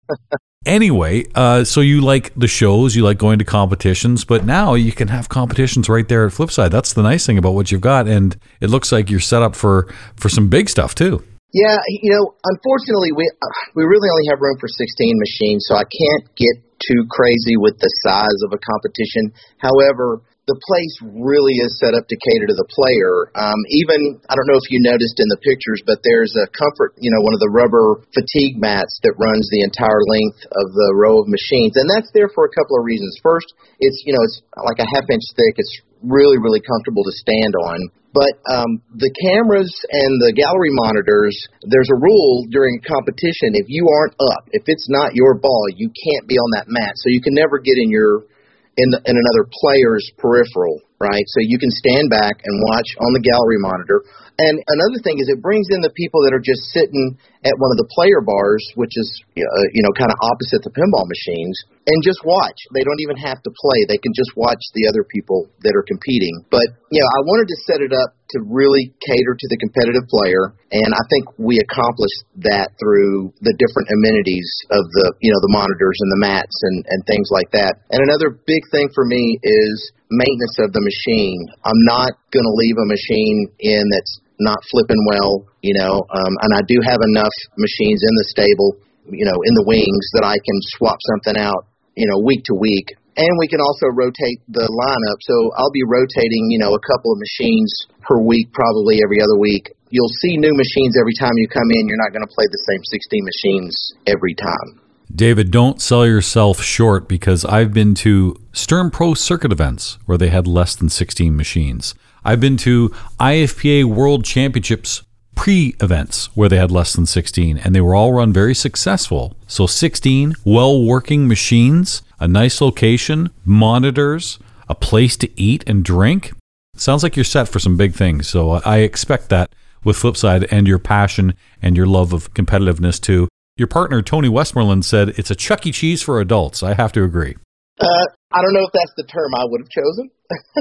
anyway, 0.66 1.26
uh, 1.36 1.62
so 1.62 1.80
you 1.80 2.00
like 2.00 2.32
the 2.34 2.48
shows, 2.48 2.96
you 2.96 3.04
like 3.04 3.18
going 3.18 3.38
to 3.38 3.44
competitions, 3.44 4.24
but 4.24 4.44
now 4.44 4.74
you 4.74 4.90
can 4.90 5.08
have 5.08 5.28
competitions 5.28 5.88
right 5.88 6.08
there 6.08 6.26
at 6.26 6.32
Flipside. 6.32 6.70
That's 6.70 6.92
the 6.92 7.02
nice 7.04 7.24
thing 7.24 7.38
about 7.38 7.54
what 7.54 7.70
you've 7.70 7.82
got, 7.82 8.08
and 8.08 8.36
it 8.60 8.68
looks 8.68 8.90
like 8.90 9.08
you're 9.08 9.20
set 9.20 9.42
up 9.42 9.54
for 9.54 9.86
for 10.16 10.28
some 10.28 10.48
big 10.48 10.68
stuff 10.68 10.96
too. 10.96 11.22
Yeah, 11.52 11.76
you 11.84 12.16
know, 12.16 12.32
unfortunately, 12.40 13.12
we 13.12 13.28
uh, 13.28 13.54
we 13.76 13.84
really 13.84 14.08
only 14.08 14.26
have 14.32 14.40
room 14.40 14.56
for 14.56 14.72
16 14.72 14.80
machines, 15.20 15.68
so 15.68 15.76
I 15.76 15.84
can't 15.84 16.24
get 16.32 16.56
too 16.80 17.04
crazy 17.12 17.60
with 17.60 17.76
the 17.76 17.92
size 18.02 18.40
of 18.48 18.56
a 18.56 18.60
competition. 18.60 19.36
However, 19.60 20.24
the 20.50 20.58
place 20.58 20.96
really 21.22 21.54
is 21.62 21.78
set 21.78 21.94
up 21.94 22.08
to 22.08 22.16
cater 22.18 22.50
to 22.50 22.56
the 22.56 22.66
player. 22.66 23.30
Um, 23.38 23.60
even 23.84 24.18
I 24.26 24.34
don't 24.34 24.48
know 24.50 24.58
if 24.58 24.66
you 24.72 24.82
noticed 24.82 25.20
in 25.22 25.28
the 25.30 25.38
pictures, 25.38 25.84
but 25.86 26.02
there's 26.02 26.34
a 26.34 26.50
comfort, 26.50 26.98
you 26.98 27.14
know, 27.14 27.22
one 27.22 27.36
of 27.36 27.42
the 27.44 27.52
rubber 27.52 28.02
fatigue 28.10 28.58
mats 28.58 28.98
that 29.06 29.14
runs 29.20 29.46
the 29.52 29.62
entire 29.62 30.02
length 30.08 30.42
of 30.50 30.66
the 30.72 30.88
row 30.98 31.22
of 31.22 31.30
machines, 31.30 31.78
and 31.78 31.86
that's 31.86 32.10
there 32.16 32.32
for 32.34 32.48
a 32.48 32.52
couple 32.56 32.74
of 32.80 32.88
reasons. 32.88 33.14
First, 33.20 33.52
it's 33.76 34.02
you 34.08 34.16
know 34.16 34.24
it's 34.24 34.40
like 34.56 34.80
a 34.82 34.88
half 34.88 35.06
inch 35.06 35.28
thick. 35.36 35.60
It's 35.60 35.74
really 36.00 36.40
really 36.40 36.64
comfortable 36.64 37.04
to 37.04 37.14
stand 37.14 37.54
on. 37.54 37.78
But 38.12 38.36
um, 38.52 38.84
the 38.92 39.08
cameras 39.24 39.72
and 39.88 40.20
the 40.20 40.36
gallery 40.36 40.68
monitors, 40.68 41.32
there's 41.64 41.88
a 41.88 41.96
rule 41.96 42.44
during 42.52 42.76
competition. 42.84 43.56
If 43.56 43.72
you 43.72 43.88
aren't 43.88 44.16
up, 44.20 44.52
if 44.52 44.68
it's 44.68 44.84
not 44.92 45.16
your 45.16 45.40
ball, 45.40 45.64
you 45.72 45.88
can't 45.88 46.28
be 46.28 46.36
on 46.36 46.50
that 46.60 46.68
mat. 46.68 46.92
So 47.00 47.08
you 47.08 47.24
can 47.24 47.32
never 47.32 47.56
get 47.56 47.80
in 47.80 47.88
your 47.88 48.28
in, 48.76 48.88
the, 48.88 49.00
in 49.04 49.16
another 49.16 49.48
player's 49.48 50.04
peripheral, 50.16 50.80
right? 51.00 51.24
So 51.36 51.44
you 51.44 51.58
can 51.58 51.72
stand 51.72 52.08
back 52.08 52.40
and 52.44 52.54
watch 52.72 52.88
on 53.00 53.12
the 53.12 53.24
gallery 53.24 53.60
monitor. 53.60 54.04
And 54.38 54.56
another 54.68 54.98
thing 55.04 55.20
is 55.20 55.28
it 55.28 55.44
brings 55.44 55.68
in 55.68 55.84
the 55.84 55.92
people 55.92 56.24
that 56.24 56.32
are 56.32 56.42
just 56.42 56.64
sitting 56.72 57.18
at 57.44 57.58
one 57.58 57.74
of 57.74 57.78
the 57.78 57.90
player 57.92 58.22
bars, 58.22 58.62
which 58.78 58.94
is 58.96 59.08
uh, 59.36 59.66
you 59.74 59.82
know 59.82 59.92
kind 59.92 60.08
of 60.08 60.18
opposite 60.22 60.62
the 60.64 60.72
pinball 60.72 61.04
machines, 61.04 61.54
and 61.84 62.00
just 62.00 62.22
watch. 62.24 62.56
They 62.72 62.86
don't 62.86 63.02
even 63.04 63.18
have 63.20 63.42
to 63.42 63.50
play; 63.52 63.78
they 63.90 64.00
can 64.00 64.14
just 64.16 64.32
watch 64.38 64.62
the 64.72 64.88
other 64.88 65.04
people 65.04 65.50
that 65.66 65.74
are 65.76 65.84
competing. 65.84 66.46
But 66.48 66.64
you 66.88 67.02
know, 67.02 67.10
I 67.12 67.20
wanted 67.28 67.48
to 67.52 67.58
set 67.66 67.80
it 67.84 67.92
up 67.92 68.16
to 68.32 68.46
really 68.48 68.94
cater 69.04 69.36
to 69.36 69.46
the 69.52 69.58
competitive 69.60 70.08
player, 70.08 70.56
and 70.72 70.90
I 70.96 71.04
think 71.12 71.36
we 71.36 71.60
accomplished 71.60 72.24
that 72.48 72.72
through 72.80 73.36
the 73.44 73.52
different 73.58 73.92
amenities 73.92 74.48
of 74.72 74.86
the 74.86 75.06
you 75.20 75.34
know 75.34 75.42
the 75.44 75.52
monitors 75.52 75.98
and 75.98 76.10
the 76.14 76.22
mats 76.24 76.56
and 76.72 76.86
and 76.88 77.00
things 77.04 77.28
like 77.28 77.50
that. 77.52 77.84
And 77.92 78.00
another 78.00 78.32
big 78.32 78.62
thing 78.72 78.88
for 78.94 79.04
me 79.04 79.36
is 79.42 79.92
maintenance 80.08 80.56
of 80.62 80.72
the 80.72 80.84
machine. 80.84 81.40
I'm 81.64 81.82
not 81.88 82.16
going 82.30 82.44
to 82.44 82.54
leave 82.54 82.76
a 82.78 82.86
machine 82.86 83.48
in 83.60 83.82
that's 83.90 84.21
not 84.40 84.58
flipping 84.70 85.00
well, 85.08 85.44
you 85.60 85.74
know, 85.76 86.04
um, 86.08 86.32
and 86.40 86.50
I 86.54 86.62
do 86.66 86.78
have 86.84 87.00
enough 87.02 87.34
machines 87.58 88.00
in 88.00 88.14
the 88.16 88.26
stable, 88.32 88.70
you 89.10 89.24
know, 89.24 89.38
in 89.44 89.54
the 89.54 89.66
wings 89.66 90.06
that 90.14 90.24
I 90.24 90.36
can 90.36 90.58
swap 90.76 90.98
something 91.14 91.36
out, 91.40 91.66
you 91.96 92.06
know, 92.08 92.22
week 92.24 92.44
to 92.48 92.54
week. 92.54 92.96
And 93.12 93.28
we 93.36 93.46
can 93.46 93.60
also 93.60 93.92
rotate 93.92 94.40
the 94.48 94.64
lineup. 94.64 95.18
So 95.20 95.36
I'll 95.60 95.74
be 95.74 95.84
rotating, 95.84 96.48
you 96.48 96.58
know, 96.64 96.72
a 96.72 96.80
couple 96.80 97.12
of 97.12 97.20
machines 97.20 97.68
per 98.00 98.16
week, 98.16 98.48
probably 98.56 99.04
every 99.04 99.20
other 99.20 99.36
week. 99.36 99.68
You'll 99.92 100.16
see 100.24 100.40
new 100.40 100.56
machines 100.56 100.96
every 100.96 101.12
time 101.20 101.36
you 101.36 101.46
come 101.52 101.68
in. 101.76 101.84
You're 101.84 102.00
not 102.00 102.16
going 102.16 102.24
to 102.24 102.32
play 102.32 102.48
the 102.48 102.62
same 102.72 102.80
16 102.88 103.20
machines 103.20 103.74
every 104.08 104.32
time. 104.32 104.80
David, 105.14 105.50
don't 105.50 105.82
sell 105.82 106.06
yourself 106.06 106.62
short 106.62 107.06
because 107.06 107.44
I've 107.44 107.74
been 107.74 107.94
to 107.96 108.34
Stern 108.52 108.90
Pro 108.90 109.12
circuit 109.12 109.52
events 109.52 109.98
where 110.06 110.16
they 110.16 110.30
had 110.30 110.46
less 110.46 110.74
than 110.74 110.88
16 110.88 111.36
machines. 111.36 111.94
I've 112.24 112.40
been 112.40 112.56
to 112.58 112.88
IFPA 113.20 113.84
World 113.84 114.24
Championships 114.24 115.02
pre 115.34 115.74
events 115.80 116.34
where 116.34 116.48
they 116.48 116.56
had 116.56 116.70
less 116.70 116.94
than 116.94 117.04
16 117.04 117.58
and 117.58 117.74
they 117.74 117.80
were 117.80 117.94
all 117.94 118.12
run 118.12 118.32
very 118.32 118.54
successful. 118.54 119.36
So 119.46 119.66
16 119.66 120.34
well 120.46 120.82
working 120.82 121.28
machines, 121.28 122.02
a 122.18 122.26
nice 122.26 122.62
location, 122.62 123.30
monitors, 123.44 124.38
a 124.68 124.74
place 124.74 125.18
to 125.18 125.40
eat 125.40 125.62
and 125.66 125.84
drink. 125.84 126.32
Sounds 126.74 127.02
like 127.02 127.16
you're 127.16 127.24
set 127.24 127.48
for 127.48 127.58
some 127.58 127.76
big 127.76 127.92
things. 127.92 128.28
So 128.28 128.52
I 128.64 128.78
expect 128.78 129.28
that 129.28 129.54
with 129.84 129.96
Flipside 129.98 130.46
and 130.50 130.66
your 130.66 130.78
passion 130.78 131.34
and 131.60 131.76
your 131.76 131.86
love 131.86 132.14
of 132.14 132.32
competitiveness 132.32 132.98
too. 132.98 133.28
Your 133.56 133.68
partner 133.68 134.00
Tony 134.00 134.30
Westmoreland 134.30 134.84
said 134.86 135.10
it's 135.10 135.30
a 135.30 135.34
Chuck 135.34 135.66
E. 135.66 135.72
Cheese 135.72 136.02
for 136.02 136.20
adults. 136.20 136.62
I 136.62 136.72
have 136.72 136.90
to 136.92 137.04
agree. 137.04 137.36
Uh, 137.78 138.06
I 138.30 138.40
don't 138.40 138.54
know 138.54 138.64
if 138.64 138.72
that's 138.72 138.94
the 138.96 139.04
term 139.04 139.34
I 139.34 139.44
would 139.44 139.60
have 139.60 139.68
chosen. 139.68 140.10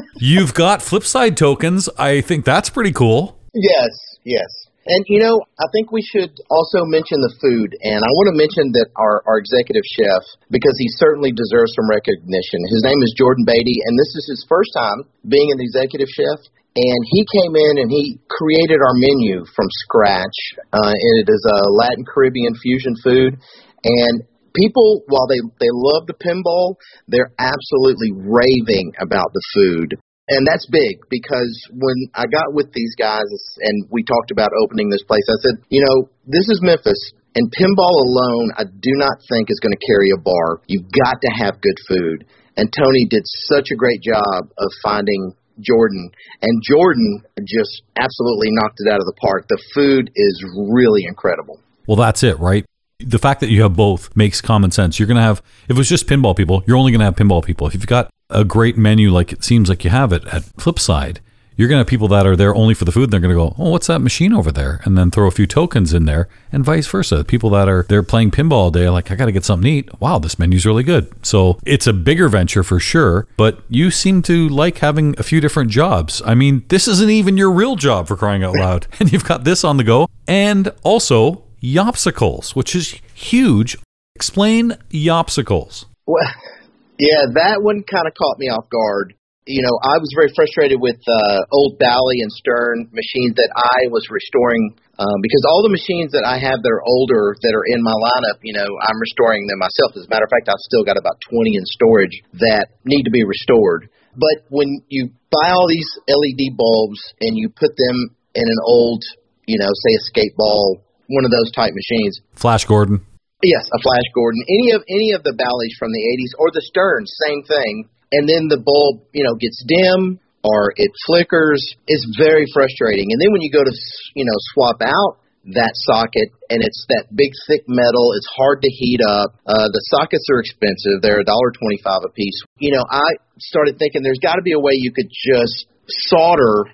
You've 0.15 0.53
got 0.53 0.81
flip 0.81 1.03
side 1.03 1.37
tokens. 1.37 1.87
I 1.97 2.19
think 2.19 2.43
that's 2.43 2.69
pretty 2.69 2.91
cool. 2.91 3.39
Yes, 3.53 3.89
yes. 4.25 4.67
And 4.85 5.05
you 5.07 5.21
know, 5.21 5.37
I 5.61 5.67
think 5.73 5.93
we 5.93 6.01
should 6.01 6.33
also 6.49 6.85
mention 6.89 7.21
the 7.21 7.33
food. 7.37 7.69
And 7.85 8.01
I 8.01 8.11
want 8.17 8.33
to 8.33 8.37
mention 8.37 8.73
that 8.73 8.89
our, 8.97 9.21
our 9.29 9.37
executive 9.37 9.85
chef, 9.85 10.23
because 10.49 10.73
he 10.81 10.89
certainly 10.97 11.29
deserves 11.29 11.77
some 11.77 11.85
recognition. 11.85 12.65
His 12.65 12.81
name 12.81 12.97
is 13.05 13.13
Jordan 13.13 13.45
Beatty, 13.45 13.77
and 13.85 13.93
this 13.93 14.11
is 14.17 14.25
his 14.33 14.41
first 14.49 14.73
time 14.73 15.05
being 15.29 15.53
an 15.53 15.61
executive 15.61 16.09
chef. 16.09 16.41
And 16.71 17.01
he 17.11 17.27
came 17.35 17.53
in 17.53 17.83
and 17.83 17.91
he 17.91 18.17
created 18.31 18.79
our 18.79 18.95
menu 18.95 19.43
from 19.53 19.67
scratch. 19.85 20.37
Uh, 20.71 20.95
and 20.95 21.13
it 21.19 21.27
is 21.27 21.43
a 21.43 21.59
Latin 21.75 22.05
Caribbean 22.07 22.55
fusion 22.55 22.95
food. 23.03 23.35
And 23.83 24.23
people, 24.55 25.03
while 25.07 25.27
they 25.27 25.43
they 25.59 25.69
love 25.71 26.07
the 26.07 26.15
pinball, 26.15 26.75
they're 27.07 27.31
absolutely 27.37 28.11
raving 28.15 28.93
about 28.99 29.33
the 29.33 29.43
food. 29.53 29.99
And 30.29 30.47
that's 30.47 30.65
big 30.69 31.01
because 31.09 31.51
when 31.73 32.07
I 32.15 32.25
got 32.29 32.53
with 32.53 32.71
these 32.73 32.95
guys 32.97 33.27
and 33.59 33.85
we 33.89 34.03
talked 34.03 34.31
about 34.31 34.51
opening 34.63 34.89
this 34.89 35.03
place, 35.03 35.25
I 35.27 35.37
said, 35.41 35.65
you 35.69 35.83
know, 35.83 36.09
this 36.25 36.47
is 36.47 36.59
Memphis. 36.61 37.13
And 37.33 37.47
pinball 37.51 37.95
alone, 37.95 38.51
I 38.57 38.63
do 38.63 38.93
not 38.99 39.17
think 39.29 39.49
is 39.49 39.59
going 39.63 39.71
to 39.71 39.87
carry 39.87 40.11
a 40.11 40.19
bar. 40.19 40.61
You've 40.67 40.91
got 40.91 41.19
to 41.21 41.31
have 41.39 41.61
good 41.61 41.79
food. 41.87 42.25
And 42.57 42.71
Tony 42.71 43.07
did 43.09 43.23
such 43.47 43.71
a 43.71 43.75
great 43.75 44.01
job 44.01 44.51
of 44.57 44.69
finding 44.83 45.33
Jordan. 45.59 46.11
And 46.41 46.61
Jordan 46.67 47.23
just 47.39 47.83
absolutely 47.95 48.49
knocked 48.51 48.79
it 48.79 48.91
out 48.91 48.99
of 48.99 49.05
the 49.05 49.15
park. 49.21 49.47
The 49.47 49.61
food 49.73 50.11
is 50.13 50.43
really 50.71 51.03
incredible. 51.07 51.59
Well, 51.87 51.97
that's 51.97 52.23
it, 52.23 52.39
right? 52.39 52.65
The 53.05 53.19
fact 53.19 53.39
that 53.41 53.49
you 53.49 53.61
have 53.63 53.75
both 53.75 54.15
makes 54.15 54.41
common 54.41 54.71
sense. 54.71 54.99
You're 54.99 55.07
going 55.07 55.17
to 55.17 55.23
have, 55.23 55.41
if 55.65 55.71
it 55.71 55.77
was 55.77 55.89
just 55.89 56.07
pinball 56.07 56.35
people, 56.35 56.63
you're 56.65 56.77
only 56.77 56.91
going 56.91 56.99
to 56.99 57.05
have 57.05 57.15
pinball 57.15 57.43
people. 57.43 57.67
If 57.67 57.73
you've 57.73 57.87
got 57.87 58.09
a 58.29 58.43
great 58.43 58.77
menu 58.77 59.11
like 59.11 59.31
it 59.31 59.43
seems 59.43 59.69
like 59.69 59.83
you 59.83 59.89
have 59.89 60.13
it 60.13 60.25
at 60.27 60.43
Flipside, 60.57 61.17
you're 61.61 61.67
going 61.67 61.77
to 61.77 61.81
have 61.81 61.87
people 61.87 62.07
that 62.07 62.25
are 62.25 62.35
there 62.35 62.55
only 62.55 62.73
for 62.73 62.85
the 62.85 62.91
food. 62.91 63.11
They're 63.11 63.19
going 63.19 63.35
to 63.35 63.39
go, 63.39 63.55
oh, 63.57 63.69
what's 63.69 63.87
that 63.87 63.99
machine 63.99 64.33
over 64.33 64.51
there? 64.51 64.81
And 64.83 64.97
then 64.97 65.11
throw 65.11 65.27
a 65.27 65.31
few 65.31 65.45
tokens 65.45 65.93
in 65.93 66.05
there, 66.05 66.27
and 66.51 66.63
vice 66.63 66.87
versa. 66.87 67.23
People 67.23 67.49
that 67.51 67.69
are 67.69 67.85
they're 67.87 68.03
playing 68.03 68.31
pinball 68.31 68.53
all 68.53 68.71
day, 68.71 68.89
like 68.89 69.11
I 69.11 69.15
got 69.15 69.25
to 69.25 69.31
get 69.31 69.45
something 69.45 69.65
to 69.65 69.69
eat. 69.69 70.01
Wow, 70.01 70.17
this 70.17 70.39
menu's 70.39 70.65
really 70.65 70.83
good. 70.83 71.13
So 71.23 71.59
it's 71.65 71.87
a 71.87 71.93
bigger 71.93 72.29
venture 72.29 72.63
for 72.63 72.79
sure. 72.79 73.27
But 73.37 73.61
you 73.69 73.91
seem 73.91 74.21
to 74.23 74.49
like 74.49 74.79
having 74.79 75.13
a 75.19 75.23
few 75.23 75.41
different 75.41 75.69
jobs. 75.69 76.21
I 76.25 76.33
mean, 76.33 76.63
this 76.69 76.87
isn't 76.87 77.09
even 77.09 77.37
your 77.37 77.51
real 77.51 77.75
job 77.75 78.07
for 78.07 78.15
crying 78.15 78.43
out 78.43 78.55
loud, 78.55 78.87
and 78.99 79.11
you've 79.11 79.25
got 79.25 79.43
this 79.43 79.63
on 79.63 79.77
the 79.77 79.83
go, 79.83 80.09
and 80.27 80.71
also 80.83 81.43
Yopsicles, 81.61 82.55
which 82.55 82.75
is 82.75 82.97
huge. 83.13 83.77
Explain 84.15 84.73
Yopsicles. 84.89 85.85
Well, 86.05 86.25
yeah, 86.99 87.29
that 87.33 87.61
one 87.61 87.83
kind 87.83 88.07
of 88.07 88.13
caught 88.17 88.37
me 88.39 88.49
off 88.49 88.69
guard. 88.69 89.13
You 89.49 89.65
know, 89.65 89.73
I 89.81 89.97
was 89.97 90.13
very 90.13 90.29
frustrated 90.37 90.77
with 90.77 91.01
uh, 91.01 91.39
old 91.49 91.81
Bally 91.81 92.21
and 92.21 92.29
Stern 92.29 92.93
machines 92.93 93.33
that 93.41 93.49
I 93.57 93.89
was 93.89 94.05
restoring 94.13 94.77
um, 95.01 95.17
because 95.25 95.41
all 95.49 95.65
the 95.65 95.73
machines 95.73 96.13
that 96.13 96.21
I 96.21 96.37
have 96.37 96.61
that 96.61 96.69
are 96.69 96.85
older 96.85 97.33
that 97.41 97.53
are 97.57 97.65
in 97.65 97.81
my 97.81 97.97
lineup, 97.97 98.37
you 98.45 98.53
know, 98.53 98.69
I'm 98.69 98.99
restoring 99.01 99.49
them 99.49 99.57
myself. 99.57 99.97
As 99.97 100.05
a 100.05 100.09
matter 100.13 100.29
of 100.29 100.33
fact, 100.33 100.45
I've 100.45 100.61
still 100.61 100.85
got 100.85 100.93
about 100.93 101.17
20 101.25 101.57
in 101.57 101.65
storage 101.65 102.21
that 102.37 102.77
need 102.85 103.09
to 103.09 103.13
be 103.13 103.25
restored. 103.25 103.89
But 104.13 104.45
when 104.53 104.85
you 104.93 105.09
buy 105.33 105.57
all 105.57 105.65
these 105.65 105.89
LED 106.05 106.53
bulbs 106.53 107.01
and 107.17 107.33
you 107.33 107.49
put 107.49 107.73
them 107.73 108.13
in 108.37 108.45
an 108.45 108.61
old, 108.61 109.01
you 109.49 109.57
know, 109.57 109.73
say 109.73 109.97
a 109.97 110.01
Skateball, 110.05 110.85
one 111.11 111.27
of 111.27 111.31
those 111.31 111.51
type 111.51 111.75
machines, 111.75 112.23
Flash 112.35 112.65
Gordon. 112.65 113.05
Yes, 113.43 113.65
a 113.73 113.79
Flash 113.81 114.07
Gordon. 114.13 114.41
Any 114.47 114.71
of 114.71 114.81
any 114.87 115.11
of 115.13 115.23
the 115.23 115.33
Ballys 115.33 115.75
from 115.77 115.91
the 115.91 116.03
80s 116.03 116.37
or 116.37 116.49
the 116.53 116.61
Sterns, 116.61 117.11
same 117.27 117.43
thing. 117.43 117.89
And 118.11 118.27
then 118.27 118.51
the 118.51 118.59
bulb, 118.59 119.07
you 119.13 119.23
know, 119.23 119.35
gets 119.35 119.63
dim 119.65 120.19
or 120.43 120.73
it 120.75 120.91
flickers. 121.07 121.63
It's 121.87 122.05
very 122.19 122.45
frustrating. 122.53 123.09
And 123.09 123.19
then 123.21 123.31
when 123.31 123.41
you 123.41 123.51
go 123.51 123.63
to, 123.63 123.73
you 124.13 124.25
know, 124.25 124.37
swap 124.53 124.81
out 124.83 125.21
that 125.57 125.73
socket 125.73 126.29
and 126.53 126.61
it's 126.61 126.85
that 126.89 127.09
big 127.09 127.33
thick 127.49 127.65
metal 127.65 128.13
it's 128.13 128.29
hard 128.37 128.61
to 128.61 128.69
heat 128.69 129.01
up 129.01 129.33
uh 129.49 129.65
the 129.73 129.81
sockets 129.89 130.29
are 130.29 130.37
expensive 130.37 131.01
they're 131.01 131.19
a 131.19 131.25
dollar 131.25 131.49
twenty 131.49 131.81
five 131.81 132.05
a 132.05 132.13
piece 132.13 132.45
you 132.59 132.69
know 132.69 132.85
i 132.85 133.09
started 133.39 133.73
thinking 133.79 134.03
there's 134.03 134.21
got 134.21 134.35
to 134.35 134.45
be 134.45 134.53
a 134.53 134.59
way 134.61 134.73
you 134.77 134.93
could 134.93 135.09
just 135.09 135.65
solder 135.89 136.69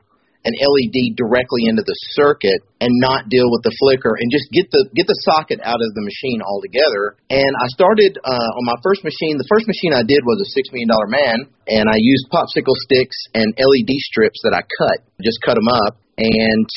an 0.47 0.55
LED 0.55 1.19
directly 1.19 1.67
into 1.67 1.83
the 1.83 1.97
circuit 2.15 2.63
and 2.79 2.89
not 3.03 3.27
deal 3.27 3.51
with 3.51 3.67
the 3.67 3.75
flicker 3.83 4.15
and 4.15 4.31
just 4.31 4.47
get 4.55 4.71
the 4.71 4.87
get 4.95 5.03
the 5.11 5.19
socket 5.27 5.59
out 5.59 5.83
of 5.83 5.89
the 5.91 6.07
machine 6.07 6.39
altogether. 6.39 7.19
And 7.27 7.51
I 7.59 7.67
started 7.75 8.15
uh, 8.23 8.49
on 8.55 8.63
my 8.63 8.79
first 8.79 9.03
machine. 9.03 9.35
The 9.35 9.51
first 9.51 9.67
machine 9.67 9.91
I 9.91 10.07
did 10.07 10.23
was 10.23 10.39
a 10.39 10.47
six 10.55 10.71
million 10.71 10.87
dollar 10.87 11.11
man, 11.11 11.51
and 11.67 11.91
I 11.91 11.99
used 11.99 12.31
popsicle 12.31 12.79
sticks 12.87 13.19
and 13.35 13.51
LED 13.59 13.91
strips 14.07 14.39
that 14.47 14.55
I 14.55 14.63
cut, 14.63 15.03
just 15.19 15.43
cut 15.43 15.59
them 15.59 15.67
up 15.67 15.99
and 16.15 16.67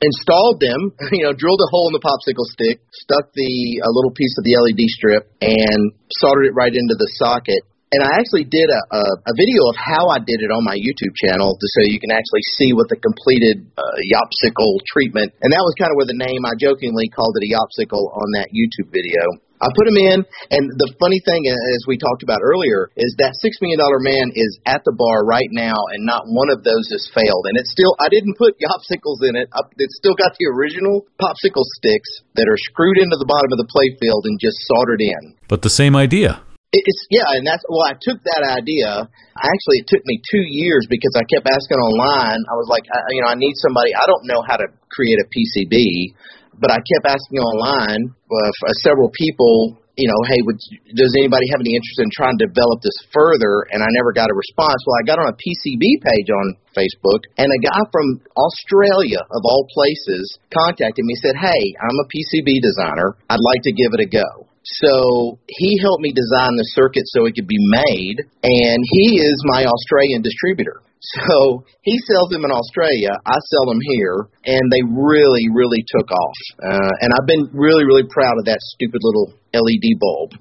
installed 0.00 0.64
them, 0.64 0.96
you 1.12 1.28
know, 1.28 1.36
drilled 1.36 1.60
a 1.60 1.70
hole 1.70 1.92
in 1.92 1.94
the 1.94 2.04
popsicle 2.04 2.48
stick, 2.56 2.80
stuck 3.04 3.28
the 3.36 3.84
a 3.84 3.90
little 3.92 4.14
piece 4.16 4.34
of 4.40 4.44
the 4.48 4.56
LED 4.56 4.88
strip, 4.88 5.28
and 5.44 5.92
soldered 6.16 6.48
it 6.48 6.56
right 6.56 6.72
into 6.72 6.96
the 6.96 7.10
socket 7.20 7.62
and 7.92 8.04
I 8.04 8.20
actually 8.20 8.44
did 8.44 8.68
a, 8.68 8.80
a, 8.92 9.02
a 9.30 9.34
video 9.34 9.64
of 9.72 9.76
how 9.80 10.12
I 10.12 10.20
did 10.20 10.44
it 10.44 10.52
on 10.52 10.64
my 10.64 10.76
YouTube 10.76 11.16
channel, 11.16 11.56
to, 11.56 11.66
so 11.72 11.88
you 11.88 12.00
can 12.00 12.12
actually 12.12 12.44
see 12.60 12.76
what 12.76 12.92
the 12.92 13.00
completed 13.00 13.64
uh, 13.76 13.82
Yopsicle 14.12 14.84
treatment. 14.92 15.32
And 15.40 15.52
that 15.52 15.64
was 15.64 15.72
kind 15.80 15.88
of 15.88 15.96
where 15.96 16.08
the 16.08 16.20
name 16.20 16.44
I 16.44 16.52
jokingly 16.60 17.08
called 17.08 17.32
it 17.40 17.48
a 17.48 17.50
Yopsicle 17.56 18.12
on 18.12 18.28
that 18.36 18.52
YouTube 18.52 18.92
video. 18.92 19.24
I 19.58 19.66
put 19.74 19.90
them 19.90 19.98
in, 19.98 20.22
and 20.54 20.70
the 20.78 20.86
funny 21.02 21.18
thing, 21.26 21.42
as 21.50 21.82
we 21.90 21.98
talked 21.98 22.22
about 22.22 22.38
earlier, 22.46 22.94
is 22.94 23.10
that 23.18 23.34
six 23.42 23.58
million 23.58 23.82
dollar 23.82 23.98
man 23.98 24.30
is 24.38 24.54
at 24.62 24.86
the 24.86 24.94
bar 24.94 25.26
right 25.26 25.50
now, 25.50 25.74
and 25.74 26.06
not 26.06 26.30
one 26.30 26.46
of 26.46 26.62
those 26.62 26.86
has 26.94 27.10
failed. 27.10 27.50
And 27.50 27.58
it's 27.58 27.74
still, 27.74 27.90
I 27.98 28.06
didn't 28.06 28.38
put 28.38 28.54
Yopsicles 28.62 29.26
in 29.26 29.34
it. 29.34 29.50
It's 29.82 29.98
still 29.98 30.14
got 30.14 30.38
the 30.38 30.46
original 30.54 31.10
popsicle 31.18 31.66
sticks 31.82 32.22
that 32.38 32.46
are 32.46 32.60
screwed 32.70 33.02
into 33.02 33.18
the 33.18 33.26
bottom 33.26 33.50
of 33.50 33.58
the 33.58 33.66
playfield 33.66 34.30
and 34.30 34.38
just 34.38 34.62
soldered 34.70 35.02
in. 35.02 35.34
But 35.50 35.66
the 35.66 35.74
same 35.74 35.98
idea. 35.98 36.46
It's 36.68 37.00
yeah, 37.08 37.24
and 37.32 37.48
that's 37.48 37.64
well. 37.64 37.80
I 37.80 37.96
took 37.96 38.20
that 38.28 38.44
idea. 38.44 39.08
Actually, 39.40 39.80
it 39.80 39.88
took 39.88 40.04
me 40.04 40.20
two 40.20 40.44
years 40.44 40.84
because 40.84 41.16
I 41.16 41.24
kept 41.24 41.48
asking 41.48 41.80
online. 41.80 42.44
I 42.44 42.54
was 42.60 42.68
like, 42.68 42.84
I, 42.92 43.00
you 43.16 43.24
know, 43.24 43.32
I 43.32 43.40
need 43.40 43.56
somebody. 43.56 43.96
I 43.96 44.04
don't 44.04 44.28
know 44.28 44.44
how 44.44 44.60
to 44.60 44.68
create 44.92 45.16
a 45.16 45.24
PCB, 45.32 46.12
but 46.60 46.68
I 46.68 46.76
kept 46.84 47.08
asking 47.08 47.40
online 47.40 48.12
uh, 48.12 48.52
for 48.60 48.68
several 48.84 49.08
people. 49.16 49.80
You 49.96 50.12
know, 50.12 50.20
hey, 50.28 50.44
would 50.44 50.60
does 50.92 51.16
anybody 51.16 51.48
have 51.56 51.64
any 51.64 51.72
interest 51.72 52.04
in 52.04 52.12
trying 52.12 52.36
to 52.36 52.44
develop 52.44 52.84
this 52.84 53.00
further? 53.16 53.64
And 53.72 53.80
I 53.80 53.88
never 53.96 54.12
got 54.12 54.28
a 54.28 54.36
response. 54.36 54.76
Well, 54.84 55.00
I 55.00 55.08
got 55.08 55.16
on 55.24 55.32
a 55.32 55.36
PCB 55.40 56.04
page 56.04 56.28
on 56.28 56.52
Facebook, 56.76 57.32
and 57.40 57.48
a 57.48 57.60
guy 57.64 57.80
from 57.88 58.20
Australia, 58.36 59.24
of 59.24 59.40
all 59.40 59.64
places, 59.72 60.36
contacted 60.52 61.00
me. 61.00 61.16
Said, 61.24 61.40
hey, 61.40 61.62
I'm 61.80 61.96
a 61.96 62.06
PCB 62.12 62.60
designer. 62.60 63.16
I'd 63.32 63.40
like 63.40 63.64
to 63.64 63.72
give 63.72 63.96
it 63.96 64.04
a 64.04 64.10
go. 64.12 64.47
So 64.76 65.38
he 65.48 65.80
helped 65.80 66.02
me 66.04 66.12
design 66.12 66.52
the 66.56 66.68
circuit 66.76 67.08
so 67.08 67.24
it 67.24 67.32
could 67.32 67.48
be 67.48 67.60
made, 67.72 68.20
and 68.44 68.78
he 68.92 69.16
is 69.16 69.36
my 69.48 69.64
Australian 69.64 70.22
distributor. 70.22 70.82
So 70.98 71.62
he 71.86 71.94
sells 72.10 72.28
them 72.34 72.44
in 72.44 72.50
Australia, 72.50 73.14
I 73.24 73.38
sell 73.54 73.70
them 73.70 73.78
here, 73.80 74.26
and 74.44 74.66
they 74.66 74.82
really, 74.82 75.46
really 75.54 75.86
took 75.86 76.10
off. 76.10 76.38
Uh, 76.58 76.92
and 77.00 77.14
I've 77.14 77.26
been 77.26 77.48
really, 77.54 77.86
really 77.86 78.02
proud 78.10 78.34
of 78.34 78.44
that 78.50 78.58
stupid 78.74 78.98
little 79.06 79.32
LED 79.54 79.94
bulb. 80.02 80.34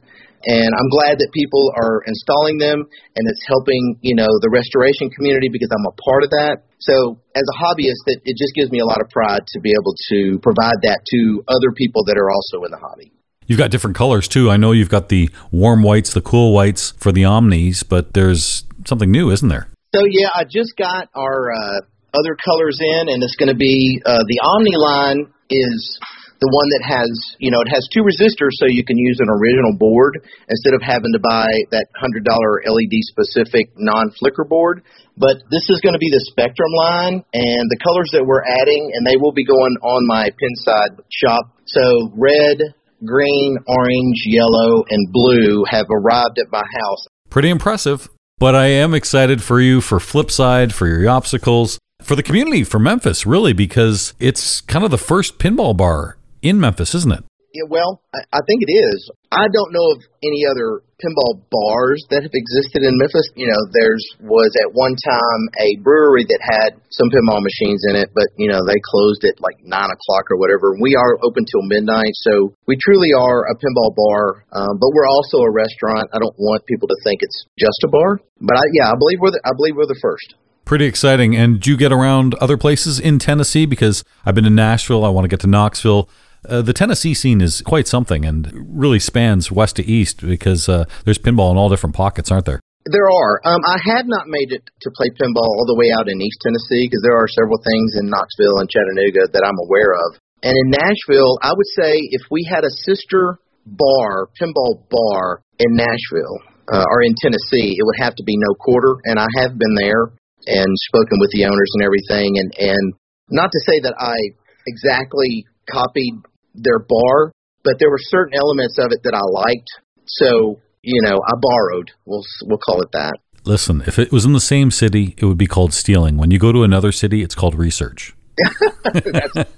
And 0.49 0.73
I'm 0.73 0.89
glad 0.89 1.21
that 1.21 1.29
people 1.29 1.61
are 1.77 2.01
installing 2.09 2.57
them, 2.57 2.81
and 2.81 3.23
it's 3.29 3.45
helping, 3.47 4.01
you 4.01 4.17
know, 4.17 4.29
the 4.41 4.49
restoration 4.49 5.13
community 5.13 5.49
because 5.53 5.69
I'm 5.69 5.85
a 5.85 5.95
part 6.01 6.25
of 6.25 6.29
that. 6.31 6.65
So 6.81 7.21
as 7.37 7.45
a 7.45 7.55
hobbyist, 7.61 8.05
it, 8.09 8.25
it 8.25 8.35
just 8.37 8.57
gives 8.57 8.73
me 8.73 8.79
a 8.79 8.85
lot 8.85 8.97
of 8.97 9.09
pride 9.13 9.45
to 9.45 9.59
be 9.61 9.73
able 9.77 9.93
to 10.09 10.41
provide 10.41 10.81
that 10.89 11.05
to 11.05 11.43
other 11.47 11.69
people 11.77 12.05
that 12.05 12.17
are 12.17 12.33
also 12.33 12.65
in 12.65 12.71
the 12.73 12.81
hobby. 12.81 13.13
You've 13.47 13.57
got 13.57 13.71
different 13.71 13.95
colors 13.95 14.27
too. 14.27 14.51
I 14.51 14.57
know 14.57 14.73
you've 14.73 14.89
got 14.89 15.10
the 15.10 15.29
warm 15.51 15.81
whites, 15.81 16.13
the 16.13 16.21
cool 16.21 16.53
whites 16.53 16.93
for 16.99 17.12
the 17.12 17.25
Omnis, 17.25 17.83
but 17.83 18.13
there's 18.13 18.65
something 18.86 19.10
new, 19.10 19.31
isn't 19.31 19.47
there? 19.47 19.67
So 19.95 20.03
yeah, 20.03 20.29
I 20.36 20.43
just 20.43 20.75
got 20.77 21.07
our 21.15 21.51
uh, 21.51 21.79
other 22.13 22.36
colors 22.43 22.77
in, 22.81 23.07
and 23.07 23.23
it's 23.23 23.36
going 23.36 23.49
to 23.49 23.55
be 23.55 24.01
uh, 24.05 24.19
the 24.27 24.39
Omni 24.43 24.75
line 24.75 25.31
is 25.49 25.99
the 26.39 26.51
one 26.53 26.69
that 26.77 26.83
has, 26.86 27.10
you 27.39 27.49
know, 27.49 27.63
it 27.65 27.71
has 27.71 27.88
two 27.89 28.05
resistors, 28.05 28.53
so 28.62 28.69
you 28.69 28.86
can 28.86 28.97
use 28.97 29.17
an 29.17 29.31
original 29.31 29.73
board 29.73 30.21
instead 30.51 30.77
of 30.77 30.86
having 30.86 31.10
to 31.15 31.21
buy 31.23 31.49
that 31.71 31.88
hundred 31.97 32.27
dollar 32.27 32.62
LED 32.67 33.01
specific 33.10 33.73
non 33.79 34.12
flicker 34.19 34.45
board. 34.45 34.83
But 35.17 35.41
this 35.49 35.65
is 35.71 35.81
going 35.81 35.97
to 35.97 36.03
be 36.03 36.13
the 36.13 36.21
Spectrum 36.29 36.69
line, 36.75 37.25
and 37.33 37.63
the 37.71 37.79
colors 37.81 38.12
that 38.13 38.21
we're 38.21 38.45
adding, 38.45 38.91
and 38.93 39.01
they 39.07 39.17
will 39.17 39.33
be 39.33 39.47
going 39.47 39.79
on 39.81 40.05
my 40.05 40.29
Pinside 40.36 41.01
shop. 41.10 41.57
So 41.65 42.12
red, 42.13 42.75
green, 43.05 43.57
orange, 43.67 44.23
yellow, 44.25 44.83
and 44.89 45.12
blue 45.12 45.65
have 45.69 45.88
arrived 45.91 46.39
at 46.39 46.51
my 46.51 46.63
house. 46.81 47.05
Pretty 47.29 47.49
impressive. 47.49 48.10
But 48.39 48.53
I 48.53 48.67
am 48.67 48.93
excited 48.93 49.41
for 49.41 49.60
you 49.60 49.81
for 49.81 49.97
Flipside, 49.97 50.71
for 50.71 50.88
your 50.88 50.99
Yopsicles, 50.99 51.79
for 52.01 52.15
the 52.15 52.23
community, 52.23 52.63
for 52.63 52.77
Memphis, 52.77 53.25
really, 53.25 53.51
because 53.51 54.13
it's 54.19 54.62
kind 54.62 54.86
of 54.86 54.91
the 54.91 54.97
first 54.97 55.39
pinball 55.39 55.75
bar 55.75 56.17
in 56.43 56.60
Memphis, 56.60 56.93
isn't 56.93 57.12
it? 57.12 57.23
Yeah, 57.53 57.67
well, 57.69 58.01
I, 58.13 58.39
I 58.39 58.41
think 58.45 58.60
it 58.62 58.71
is. 58.71 59.12
I 59.31 59.47
don't 59.47 59.71
know 59.71 59.88
of 59.95 59.99
any 60.23 60.43
other 60.45 60.83
pinball 60.99 61.39
bars 61.47 62.01
that 62.10 62.25
have 62.25 62.33
existed 62.33 62.81
in 62.81 62.97
Memphis. 62.97 63.27
You 63.38 63.47
know, 63.47 63.62
there's 63.71 64.03
was 64.19 64.51
at 64.60 64.73
one 64.73 64.97
time 64.97 65.41
a 65.62 65.77
brewery 65.79 66.25
that 66.25 66.41
had 66.41 66.81
some 66.89 67.07
pinball 67.13 67.39
machines 67.39 67.86
in 67.88 67.95
it, 67.95 68.12
but 68.13 68.27
you 68.36 68.49
know 68.49 68.65
they 68.65 68.77
closed 68.81 69.23
at 69.23 69.39
like 69.39 69.62
nine 69.63 69.89
o'clock 69.89 70.27
or 70.33 70.38
whatever. 70.41 70.75
We 70.81 70.97
are 70.97 71.21
open 71.23 71.45
till 71.45 71.63
midnight, 71.69 72.13
so 72.25 72.51
we 72.67 72.75
truly 72.81 73.13
are 73.13 73.47
a 73.47 73.55
pinball 73.55 73.93
bar, 73.95 74.43
um, 74.51 74.75
but 74.81 74.91
we're 74.91 75.07
also 75.07 75.45
a 75.45 75.51
restaurant. 75.51 76.10
I 76.12 76.19
don't 76.19 76.38
want 76.38 76.65
people 76.65 76.89
to 76.89 76.97
think 77.05 77.21
it's 77.21 77.45
just 77.55 77.79
a 77.86 77.89
bar, 77.89 78.19
but 78.41 78.57
I, 78.57 78.65
yeah, 78.73 78.91
I 78.91 78.95
believe 78.97 79.21
we're 79.21 79.31
the, 79.31 79.41
I 79.45 79.53
believe 79.55 79.77
we're 79.77 79.88
the 79.88 80.01
first. 80.01 80.36
Pretty 80.67 80.83
exciting. 80.83 81.33
And 81.33 81.62
do 81.62 81.71
you 81.71 81.77
get 81.77 81.93
around 81.93 82.36
other 82.41 82.57
places 82.57 82.99
in 82.99 83.19
Tennessee? 83.19 83.65
Because 83.65 84.03
I've 84.25 84.36
been 84.36 84.43
to 84.43 84.49
Nashville. 84.49 85.05
I 85.05 85.10
want 85.10 85.23
to 85.23 85.29
get 85.29 85.39
to 85.41 85.47
Knoxville. 85.47 86.10
Uh, 86.47 86.62
the 86.62 86.73
Tennessee 86.73 87.13
scene 87.13 87.41
is 87.41 87.62
quite 87.62 87.88
something 87.88 88.26
and 88.26 88.52
really 88.67 89.00
spans 89.00 89.52
west 89.52 89.78
to 89.78 89.86
east 89.86 90.26
because 90.26 90.69
uh, 90.69 90.86
there's 91.06 91.17
pinball 91.17 91.52
in 91.52 91.58
all 91.58 91.69
different 91.69 91.95
pockets, 91.95 92.32
aren't 92.32 92.45
there? 92.45 92.60
There 92.86 93.10
are. 93.12 93.41
Um, 93.43 93.60
I 93.67 93.78
had 93.84 94.08
not 94.08 94.28
made 94.28 94.52
it 94.56 94.63
to 94.63 94.89
play 94.95 95.12
pinball 95.12 95.43
all 95.43 95.67
the 95.67 95.76
way 95.76 95.91
out 95.91 96.08
in 96.08 96.21
East 96.21 96.39
Tennessee 96.39 96.88
because 96.88 97.04
there 97.04 97.19
are 97.19 97.28
several 97.28 97.60
things 97.60 98.00
in 98.00 98.08
Knoxville 98.08 98.63
and 98.63 98.69
Chattanooga 98.69 99.28
that 99.36 99.43
I'm 99.43 99.60
aware 99.67 99.91
of. 99.91 100.15
And 100.43 100.56
in 100.56 100.71
Nashville, 100.71 101.36
I 101.43 101.52
would 101.52 101.71
say 101.76 102.00
if 102.15 102.23
we 102.32 102.47
had 102.47 102.63
a 102.63 102.71
sister 102.88 103.39
bar, 103.65 104.32
pinball 104.39 104.88
bar 104.88 105.43
in 105.60 105.76
Nashville 105.76 106.39
uh, 106.71 106.86
or 106.88 107.04
in 107.04 107.15
Tennessee, 107.19 107.76
it 107.76 107.84
would 107.84 108.00
have 108.00 108.15
to 108.15 108.23
be 108.23 108.39
No 108.39 108.56
Quarter. 108.56 109.04
And 109.04 109.19
I 109.19 109.28
have 109.43 109.58
been 109.58 109.76
there 109.76 110.08
and 110.47 110.71
spoken 110.88 111.19
with 111.19 111.32
the 111.36 111.43
owners 111.43 111.71
and 111.76 111.84
everything. 111.84 112.39
And, 112.39 112.54
and 112.56 112.86
not 113.30 113.52
to 113.52 113.60
say 113.67 113.84
that 113.84 114.00
I 114.00 114.15
exactly 114.63 115.43
copied 115.69 116.15
their 116.56 116.80
bar, 116.80 117.32
but 117.63 117.80
there 117.80 117.89
were 117.89 117.99
certain 117.99 118.34
elements 118.36 118.77
of 118.80 118.91
it 118.91 119.03
that 119.03 119.13
I 119.13 119.21
liked. 119.21 119.69
So, 120.06 120.60
you 120.82 121.01
know, 121.01 121.19
I 121.27 121.34
borrowed. 121.39 121.91
We'll 122.06 122.23
we'll 122.43 122.60
call 122.60 122.82
it 122.82 122.91
that. 122.93 123.17
Listen, 123.43 123.82
if 123.88 123.97
it 123.97 124.12
was 124.12 124.25
in 124.25 124.34
the 124.34 124.41
same 124.41 124.71
city, 124.71 125.15
it 125.17 125.25
would 125.25 125.38
be 125.38 125.47
called 125.47 125.73
stealing. 125.73 126.17
When 126.17 126.32
you 126.32 126.39
go 126.39 126.51
to 126.51 126.63
another 126.63 126.91
city, 126.91 127.23
it's 127.23 127.36
called 127.36 127.56
research. 127.56 128.13
right, 128.93 129.56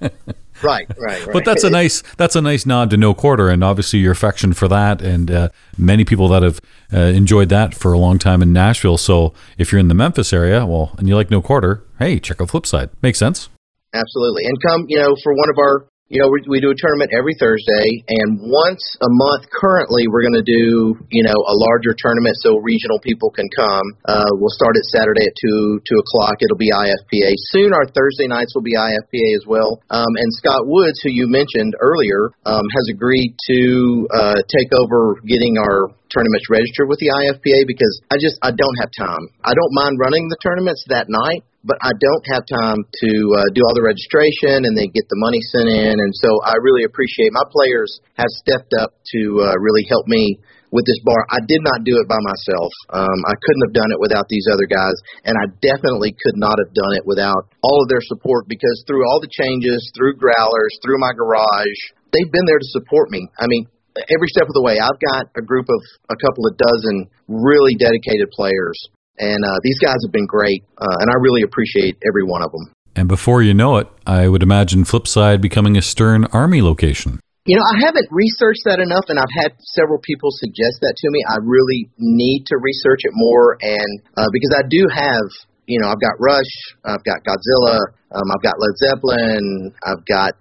right, 0.62 0.88
right. 0.98 1.28
But 1.32 1.44
that's 1.44 1.64
a 1.64 1.70
nice 1.70 2.02
that's 2.16 2.36
a 2.36 2.40
nice 2.40 2.64
nod 2.64 2.90
to 2.90 2.96
No 2.96 3.14
Quarter, 3.14 3.48
and 3.48 3.62
obviously 3.62 3.98
your 3.98 4.12
affection 4.12 4.52
for 4.52 4.68
that, 4.68 5.02
and 5.02 5.30
uh, 5.30 5.48
many 5.76 6.04
people 6.04 6.28
that 6.28 6.42
have 6.42 6.60
uh, 6.92 6.98
enjoyed 6.98 7.48
that 7.50 7.74
for 7.74 7.92
a 7.92 7.98
long 7.98 8.18
time 8.18 8.42
in 8.42 8.52
Nashville. 8.52 8.96
So 8.96 9.34
if 9.58 9.72
you're 9.72 9.80
in 9.80 9.88
the 9.88 9.94
Memphis 9.94 10.32
area, 10.32 10.64
well, 10.64 10.94
and 10.98 11.08
you 11.08 11.14
like 11.14 11.30
No 11.30 11.42
Quarter, 11.42 11.82
hey, 11.98 12.18
check 12.20 12.40
out 12.40 12.48
Flipside. 12.48 12.90
Makes 13.02 13.18
sense. 13.18 13.48
Absolutely, 13.92 14.44
and 14.46 14.56
come, 14.66 14.84
you 14.88 14.98
know, 14.98 15.16
for 15.22 15.34
one 15.34 15.50
of 15.50 15.58
our 15.58 15.86
you 16.10 16.18
know, 16.18 16.26
we, 16.26 16.42
we 16.50 16.58
do 16.58 16.74
a 16.74 16.78
tournament 16.78 17.14
every 17.14 17.38
Thursday, 17.38 18.02
and 18.10 18.42
once 18.42 18.82
a 18.98 19.06
month 19.06 19.46
currently, 19.54 20.10
we're 20.10 20.26
going 20.26 20.42
to 20.42 20.44
do, 20.44 20.98
you 21.06 21.22
know, 21.22 21.38
a 21.38 21.54
larger 21.54 21.94
tournament 21.94 22.34
so 22.42 22.58
regional 22.58 22.98
people 22.98 23.30
can 23.30 23.46
come. 23.54 23.86
Uh, 24.10 24.26
we'll 24.34 24.50
start 24.50 24.74
it 24.74 24.82
Saturday 24.90 25.22
at 25.22 25.34
2, 25.38 25.78
2 25.86 26.02
o'clock. 26.02 26.42
It'll 26.42 26.58
be 26.58 26.74
IFPA. 26.74 27.30
Soon 27.54 27.70
our 27.70 27.86
Thursday 27.86 28.26
nights 28.26 28.58
will 28.58 28.66
be 28.66 28.74
IFPA 28.74 29.38
as 29.38 29.46
well. 29.46 29.78
Um, 29.94 30.10
and 30.18 30.26
Scott 30.34 30.66
Woods, 30.66 30.98
who 30.98 31.14
you 31.14 31.30
mentioned 31.30 31.78
earlier, 31.78 32.34
um, 32.42 32.66
has 32.74 32.90
agreed 32.90 33.38
to 33.46 34.08
uh, 34.10 34.42
take 34.50 34.74
over 34.82 35.14
getting 35.22 35.62
our 35.62 35.94
tournaments 36.10 36.50
registered 36.50 36.90
with 36.90 36.98
the 36.98 37.14
IFPA 37.14 37.70
because 37.70 38.02
I 38.10 38.18
just 38.18 38.34
I 38.42 38.50
don't 38.50 38.76
have 38.82 38.90
time. 38.98 39.30
I 39.46 39.54
don't 39.54 39.70
mind 39.70 39.94
running 40.02 40.26
the 40.26 40.42
tournaments 40.42 40.84
that 40.90 41.06
night, 41.06 41.46
but 41.64 41.76
I 41.84 41.92
don't 41.92 42.24
have 42.32 42.44
time 42.48 42.80
to 42.80 43.12
uh, 43.36 43.48
do 43.52 43.60
all 43.64 43.76
the 43.76 43.84
registration 43.84 44.64
and 44.64 44.72
then 44.72 44.88
get 44.96 45.04
the 45.12 45.20
money 45.20 45.40
sent 45.52 45.68
in. 45.68 45.92
And 45.92 46.12
so 46.16 46.40
I 46.40 46.56
really 46.64 46.84
appreciate 46.88 47.32
my 47.36 47.44
players 47.52 48.00
have 48.16 48.30
stepped 48.40 48.72
up 48.80 48.96
to 49.12 49.20
uh, 49.44 49.56
really 49.60 49.84
help 49.88 50.08
me 50.08 50.40
with 50.72 50.86
this 50.86 50.98
bar. 51.04 51.26
I 51.28 51.42
did 51.44 51.60
not 51.60 51.82
do 51.84 51.98
it 51.98 52.06
by 52.08 52.18
myself. 52.22 52.70
Um, 52.94 53.18
I 53.26 53.34
couldn't 53.42 53.64
have 53.68 53.76
done 53.76 53.90
it 53.90 54.00
without 54.00 54.30
these 54.30 54.46
other 54.48 54.64
guys, 54.70 54.94
and 55.26 55.34
I 55.36 55.50
definitely 55.60 56.14
could 56.14 56.38
not 56.38 56.56
have 56.62 56.72
done 56.72 56.94
it 56.94 57.04
without 57.04 57.50
all 57.60 57.82
of 57.82 57.90
their 57.90 58.02
support 58.06 58.46
because 58.46 58.80
through 58.86 59.02
all 59.10 59.20
the 59.20 59.30
changes, 59.34 59.82
through 59.92 60.16
growlers, 60.16 60.72
through 60.80 61.02
my 61.02 61.12
garage, 61.12 61.80
they've 62.14 62.30
been 62.30 62.46
there 62.46 62.62
to 62.62 62.70
support 62.70 63.10
me. 63.10 63.26
I 63.36 63.50
mean, 63.50 63.66
every 63.98 64.30
step 64.30 64.46
of 64.46 64.54
the 64.54 64.62
way. 64.62 64.78
I've 64.78 65.02
got 65.02 65.28
a 65.36 65.42
group 65.42 65.66
of 65.68 65.80
a 66.08 66.16
couple 66.16 66.46
of 66.46 66.56
dozen 66.56 67.10
really 67.26 67.74
dedicated 67.74 68.30
players 68.30 68.78
and 69.20 69.44
uh, 69.44 69.60
these 69.62 69.78
guys 69.78 70.00
have 70.02 70.12
been 70.12 70.26
great, 70.26 70.64
uh, 70.80 70.96
and 71.00 71.10
I 71.12 71.14
really 71.20 71.42
appreciate 71.42 72.00
every 72.08 72.24
one 72.24 72.42
of 72.42 72.50
them. 72.50 72.72
And 72.96 73.06
before 73.06 73.42
you 73.42 73.54
know 73.54 73.76
it, 73.76 73.86
I 74.06 74.26
would 74.26 74.42
imagine 74.42 74.84
Flipside 74.84 75.40
becoming 75.40 75.76
a 75.76 75.82
Stern 75.82 76.24
Army 76.32 76.60
location. 76.60 77.20
You 77.46 77.56
know, 77.56 77.64
I 77.64 77.86
haven't 77.86 78.08
researched 78.10 78.64
that 78.64 78.80
enough, 78.80 79.08
and 79.08 79.18
I've 79.18 79.32
had 79.32 79.52
several 79.76 80.00
people 80.02 80.28
suggest 80.32 80.80
that 80.80 80.94
to 80.96 81.08
me. 81.10 81.20
I 81.28 81.36
really 81.40 81.88
need 81.96 82.44
to 82.48 82.56
research 82.60 83.00
it 83.04 83.12
more, 83.14 83.56
and 83.60 84.02
uh, 84.16 84.28
because 84.32 84.52
I 84.56 84.64
do 84.68 84.88
have, 84.88 85.24
you 85.66 85.78
know, 85.80 85.88
I've 85.88 86.00
got 86.00 86.16
Rush, 86.18 86.52
I've 86.84 87.04
got 87.04 87.24
Godzilla, 87.24 87.92
um, 88.12 88.26
I've 88.32 88.42
got 88.42 88.60
Led 88.60 88.76
Zeppelin, 88.76 89.72
I've 89.84 90.04
got 90.04 90.34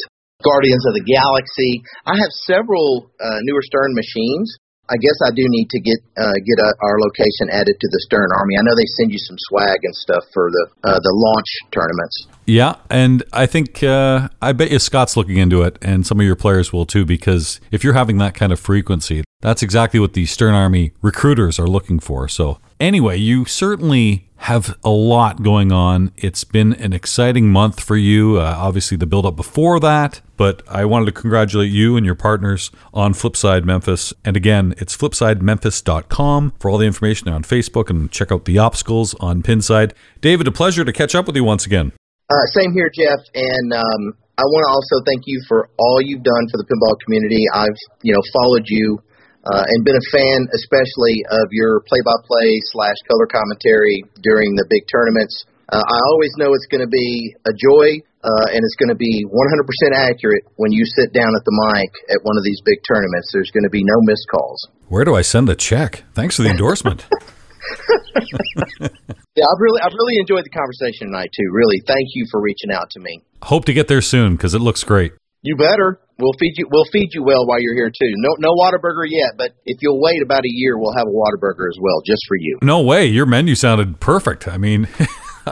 Guardians 0.43 0.83
of 0.87 0.95
the 0.95 1.03
Galaxy. 1.03 1.83
I 2.07 2.15
have 2.15 2.31
several 2.47 3.11
uh, 3.19 3.39
newer 3.43 3.63
Stern 3.63 3.91
machines, 3.95 4.57
I 4.89 4.97
guess 4.97 5.17
I 5.25 5.31
do 5.31 5.45
need 5.45 5.69
to 5.69 5.79
get 5.79 5.99
uh, 6.17 6.33
get 6.45 6.57
a, 6.57 6.73
our 6.81 6.97
location 6.99 7.53
added 7.53 7.77
to 7.79 7.87
the 7.91 7.99
Stern 8.01 8.29
Army. 8.35 8.57
I 8.57 8.61
know 8.63 8.75
they 8.75 8.89
send 8.97 9.11
you 9.11 9.19
some 9.19 9.37
swag 9.37 9.79
and 9.83 9.95
stuff 9.95 10.23
for 10.33 10.49
the 10.49 10.67
uh, 10.83 10.99
the 10.99 11.13
launch 11.13 11.49
tournaments. 11.71 12.27
Yeah, 12.45 12.75
and 12.89 13.23
I 13.31 13.45
think 13.45 13.83
uh, 13.83 14.29
I 14.41 14.53
bet 14.53 14.71
you 14.71 14.79
Scott's 14.79 15.15
looking 15.15 15.37
into 15.37 15.61
it, 15.61 15.77
and 15.81 16.05
some 16.05 16.19
of 16.19 16.25
your 16.25 16.35
players 16.35 16.73
will 16.73 16.85
too, 16.85 17.05
because 17.05 17.61
if 17.71 17.83
you're 17.83 17.93
having 17.93 18.17
that 18.17 18.33
kind 18.33 18.51
of 18.51 18.59
frequency, 18.59 19.23
that's 19.41 19.63
exactly 19.63 19.99
what 19.99 20.13
the 20.13 20.25
Stern 20.25 20.53
Army 20.53 20.91
recruiters 21.01 21.59
are 21.59 21.67
looking 21.67 21.99
for. 21.99 22.27
So 22.27 22.59
anyway, 22.79 23.17
you 23.17 23.45
certainly 23.45 24.27
have 24.43 24.77
a 24.83 24.89
lot 24.89 25.43
going 25.43 25.71
on. 25.71 26.11
It's 26.17 26.43
been 26.43 26.73
an 26.73 26.93
exciting 26.93 27.49
month 27.49 27.79
for 27.79 27.97
you. 27.97 28.37
Uh, 28.37 28.55
obviously, 28.57 28.97
the 28.97 29.05
build 29.05 29.25
up 29.25 29.35
before 29.35 29.79
that, 29.81 30.21
but 30.37 30.61
I 30.67 30.85
wanted 30.85 31.05
to 31.07 31.11
congratulate 31.11 31.71
you 31.71 31.97
and 31.97 32.05
your 32.05 32.15
partners 32.15 32.71
on 32.93 33.13
Flipside 33.13 33.65
Memphis. 33.65 34.13
And 34.23 34.37
again, 34.37 34.73
it's 34.77 34.95
flipsidememphis.com 34.95 36.53
for 36.59 36.71
all 36.71 36.77
the 36.77 36.85
information 36.85 37.27
on 37.29 37.43
Facebook 37.43 37.89
and 37.89 38.11
check 38.11 38.31
out 38.31 38.45
the 38.45 38.55
Yopsicles 38.55 39.15
on 39.19 39.43
Pinside. 39.43 39.91
David, 40.21 40.47
a 40.47 40.51
pleasure 40.51 40.85
to 40.85 40.93
catch 40.93 41.15
up 41.15 41.27
with 41.27 41.35
you 41.35 41.43
once 41.43 41.65
again. 41.65 41.91
Uh, 42.29 42.45
same 42.53 42.73
here, 42.73 42.89
Jeff. 42.93 43.19
And 43.33 43.73
um, 43.73 44.13
I 44.37 44.43
want 44.43 44.63
to 44.63 44.71
also 44.71 45.03
thank 45.05 45.23
you 45.25 45.41
for 45.47 45.69
all 45.77 45.99
you've 46.01 46.23
done 46.23 46.47
for 46.51 46.57
the 46.57 46.63
pinball 46.63 46.95
community. 47.05 47.43
I've, 47.53 47.75
you 48.03 48.13
know, 48.13 48.21
followed 48.33 48.63
you 48.67 49.01
uh, 49.45 49.63
and 49.67 49.85
been 49.85 49.95
a 49.95 50.07
fan, 50.11 50.47
especially 50.51 51.23
of 51.29 51.47
your 51.51 51.81
play-by-play 51.87 52.49
slash 52.71 52.99
color 53.07 53.27
commentary 53.27 54.03
during 54.21 54.55
the 54.55 54.65
big 54.69 54.83
tournaments. 54.91 55.45
Uh, 55.69 55.79
I 55.79 55.99
always 56.11 56.33
know 56.37 56.53
it's 56.53 56.67
going 56.67 56.83
to 56.83 56.89
be 56.89 57.35
a 57.45 57.53
joy, 57.53 58.01
uh, 58.25 58.45
and 58.51 58.59
it's 58.65 58.75
going 58.75 58.89
to 58.89 58.99
be 58.99 59.23
100% 59.23 59.31
accurate 59.93 60.43
when 60.57 60.71
you 60.71 60.83
sit 60.83 61.13
down 61.13 61.29
at 61.29 61.43
the 61.45 61.55
mic 61.71 61.91
at 62.09 62.19
one 62.23 62.35
of 62.35 62.43
these 62.43 62.59
big 62.65 62.81
tournaments. 62.87 63.29
There's 63.31 63.51
going 63.51 63.63
to 63.63 63.73
be 63.73 63.83
no 63.85 63.95
missed 64.03 64.27
calls. 64.33 64.59
Where 64.89 65.05
do 65.05 65.15
I 65.15 65.21
send 65.21 65.47
the 65.47 65.55
check? 65.55 66.03
Thanks 66.13 66.35
for 66.35 66.43
the 66.43 66.49
endorsement. 66.49 67.05
yeah, 68.81 69.45
I've 69.45 69.59
really, 69.59 69.81
I've 69.81 69.93
really 69.93 70.17
enjoyed 70.17 70.43
the 70.43 70.49
conversation 70.49 71.07
tonight 71.07 71.29
too. 71.35 71.49
Really, 71.51 71.81
thank 71.85 72.07
you 72.13 72.25
for 72.31 72.41
reaching 72.41 72.71
out 72.71 72.89
to 72.91 72.99
me. 72.99 73.21
Hope 73.43 73.65
to 73.65 73.73
get 73.73 73.87
there 73.87 74.01
soon 74.01 74.35
because 74.35 74.53
it 74.53 74.59
looks 74.59 74.83
great. 74.83 75.13
You 75.41 75.55
better. 75.55 75.99
We'll 76.17 76.33
feed 76.37 76.53
you. 76.57 76.67
We'll 76.69 76.85
feed 76.91 77.09
you 77.13 77.23
well 77.23 77.47
while 77.47 77.61
you're 77.61 77.75
here 77.75 77.89
too. 77.89 78.11
No, 78.17 78.35
no 78.39 78.53
Whataburger 78.55 79.05
yet, 79.07 79.31
but 79.37 79.51
if 79.65 79.77
you'll 79.81 80.01
wait 80.01 80.21
about 80.21 80.43
a 80.43 80.49
year, 80.49 80.77
we'll 80.77 80.93
have 80.97 81.07
a 81.07 81.11
Whataburger 81.11 81.67
as 81.69 81.77
well, 81.79 82.01
just 82.05 82.23
for 82.27 82.35
you. 82.37 82.59
No 82.61 82.81
way. 82.81 83.05
Your 83.05 83.25
menu 83.25 83.55
sounded 83.55 84.01
perfect. 84.01 84.47
I 84.47 84.57
mean, 84.57 84.87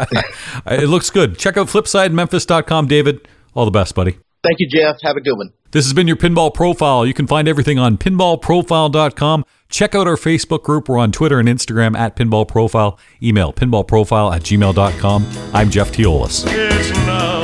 it 0.65 0.89
looks 0.89 1.09
good. 1.09 1.37
Check 1.37 1.55
out 1.55 1.67
FlipsideMemphis.com, 1.67 2.87
David. 2.87 3.27
All 3.53 3.63
the 3.63 3.71
best, 3.71 3.95
buddy. 3.95 4.17
Thank 4.43 4.59
you, 4.59 4.67
Jeff. 4.69 4.97
Have 5.03 5.15
a 5.15 5.21
good 5.21 5.35
one. 5.35 5.51
This 5.71 5.85
has 5.85 5.93
been 5.93 6.07
your 6.07 6.15
Pinball 6.15 6.53
Profile. 6.53 7.05
You 7.05 7.13
can 7.13 7.27
find 7.27 7.47
everything 7.47 7.79
on 7.79 7.97
pinballprofile.com. 7.97 9.45
Check 9.69 9.95
out 9.95 10.07
our 10.07 10.15
Facebook 10.15 10.63
group. 10.63 10.87
We're 10.87 10.97
on 10.97 11.11
Twitter 11.11 11.39
and 11.39 11.47
Instagram 11.47 11.97
at 11.97 12.15
Pinball 12.15 12.47
Profile. 12.47 12.99
Email 13.21 13.51
pinballprofile 13.51 14.35
at 14.35 14.43
gmail.com. 14.43 15.27
I'm 15.53 15.69
Jeff 15.69 15.91
Teolis. 15.91 17.36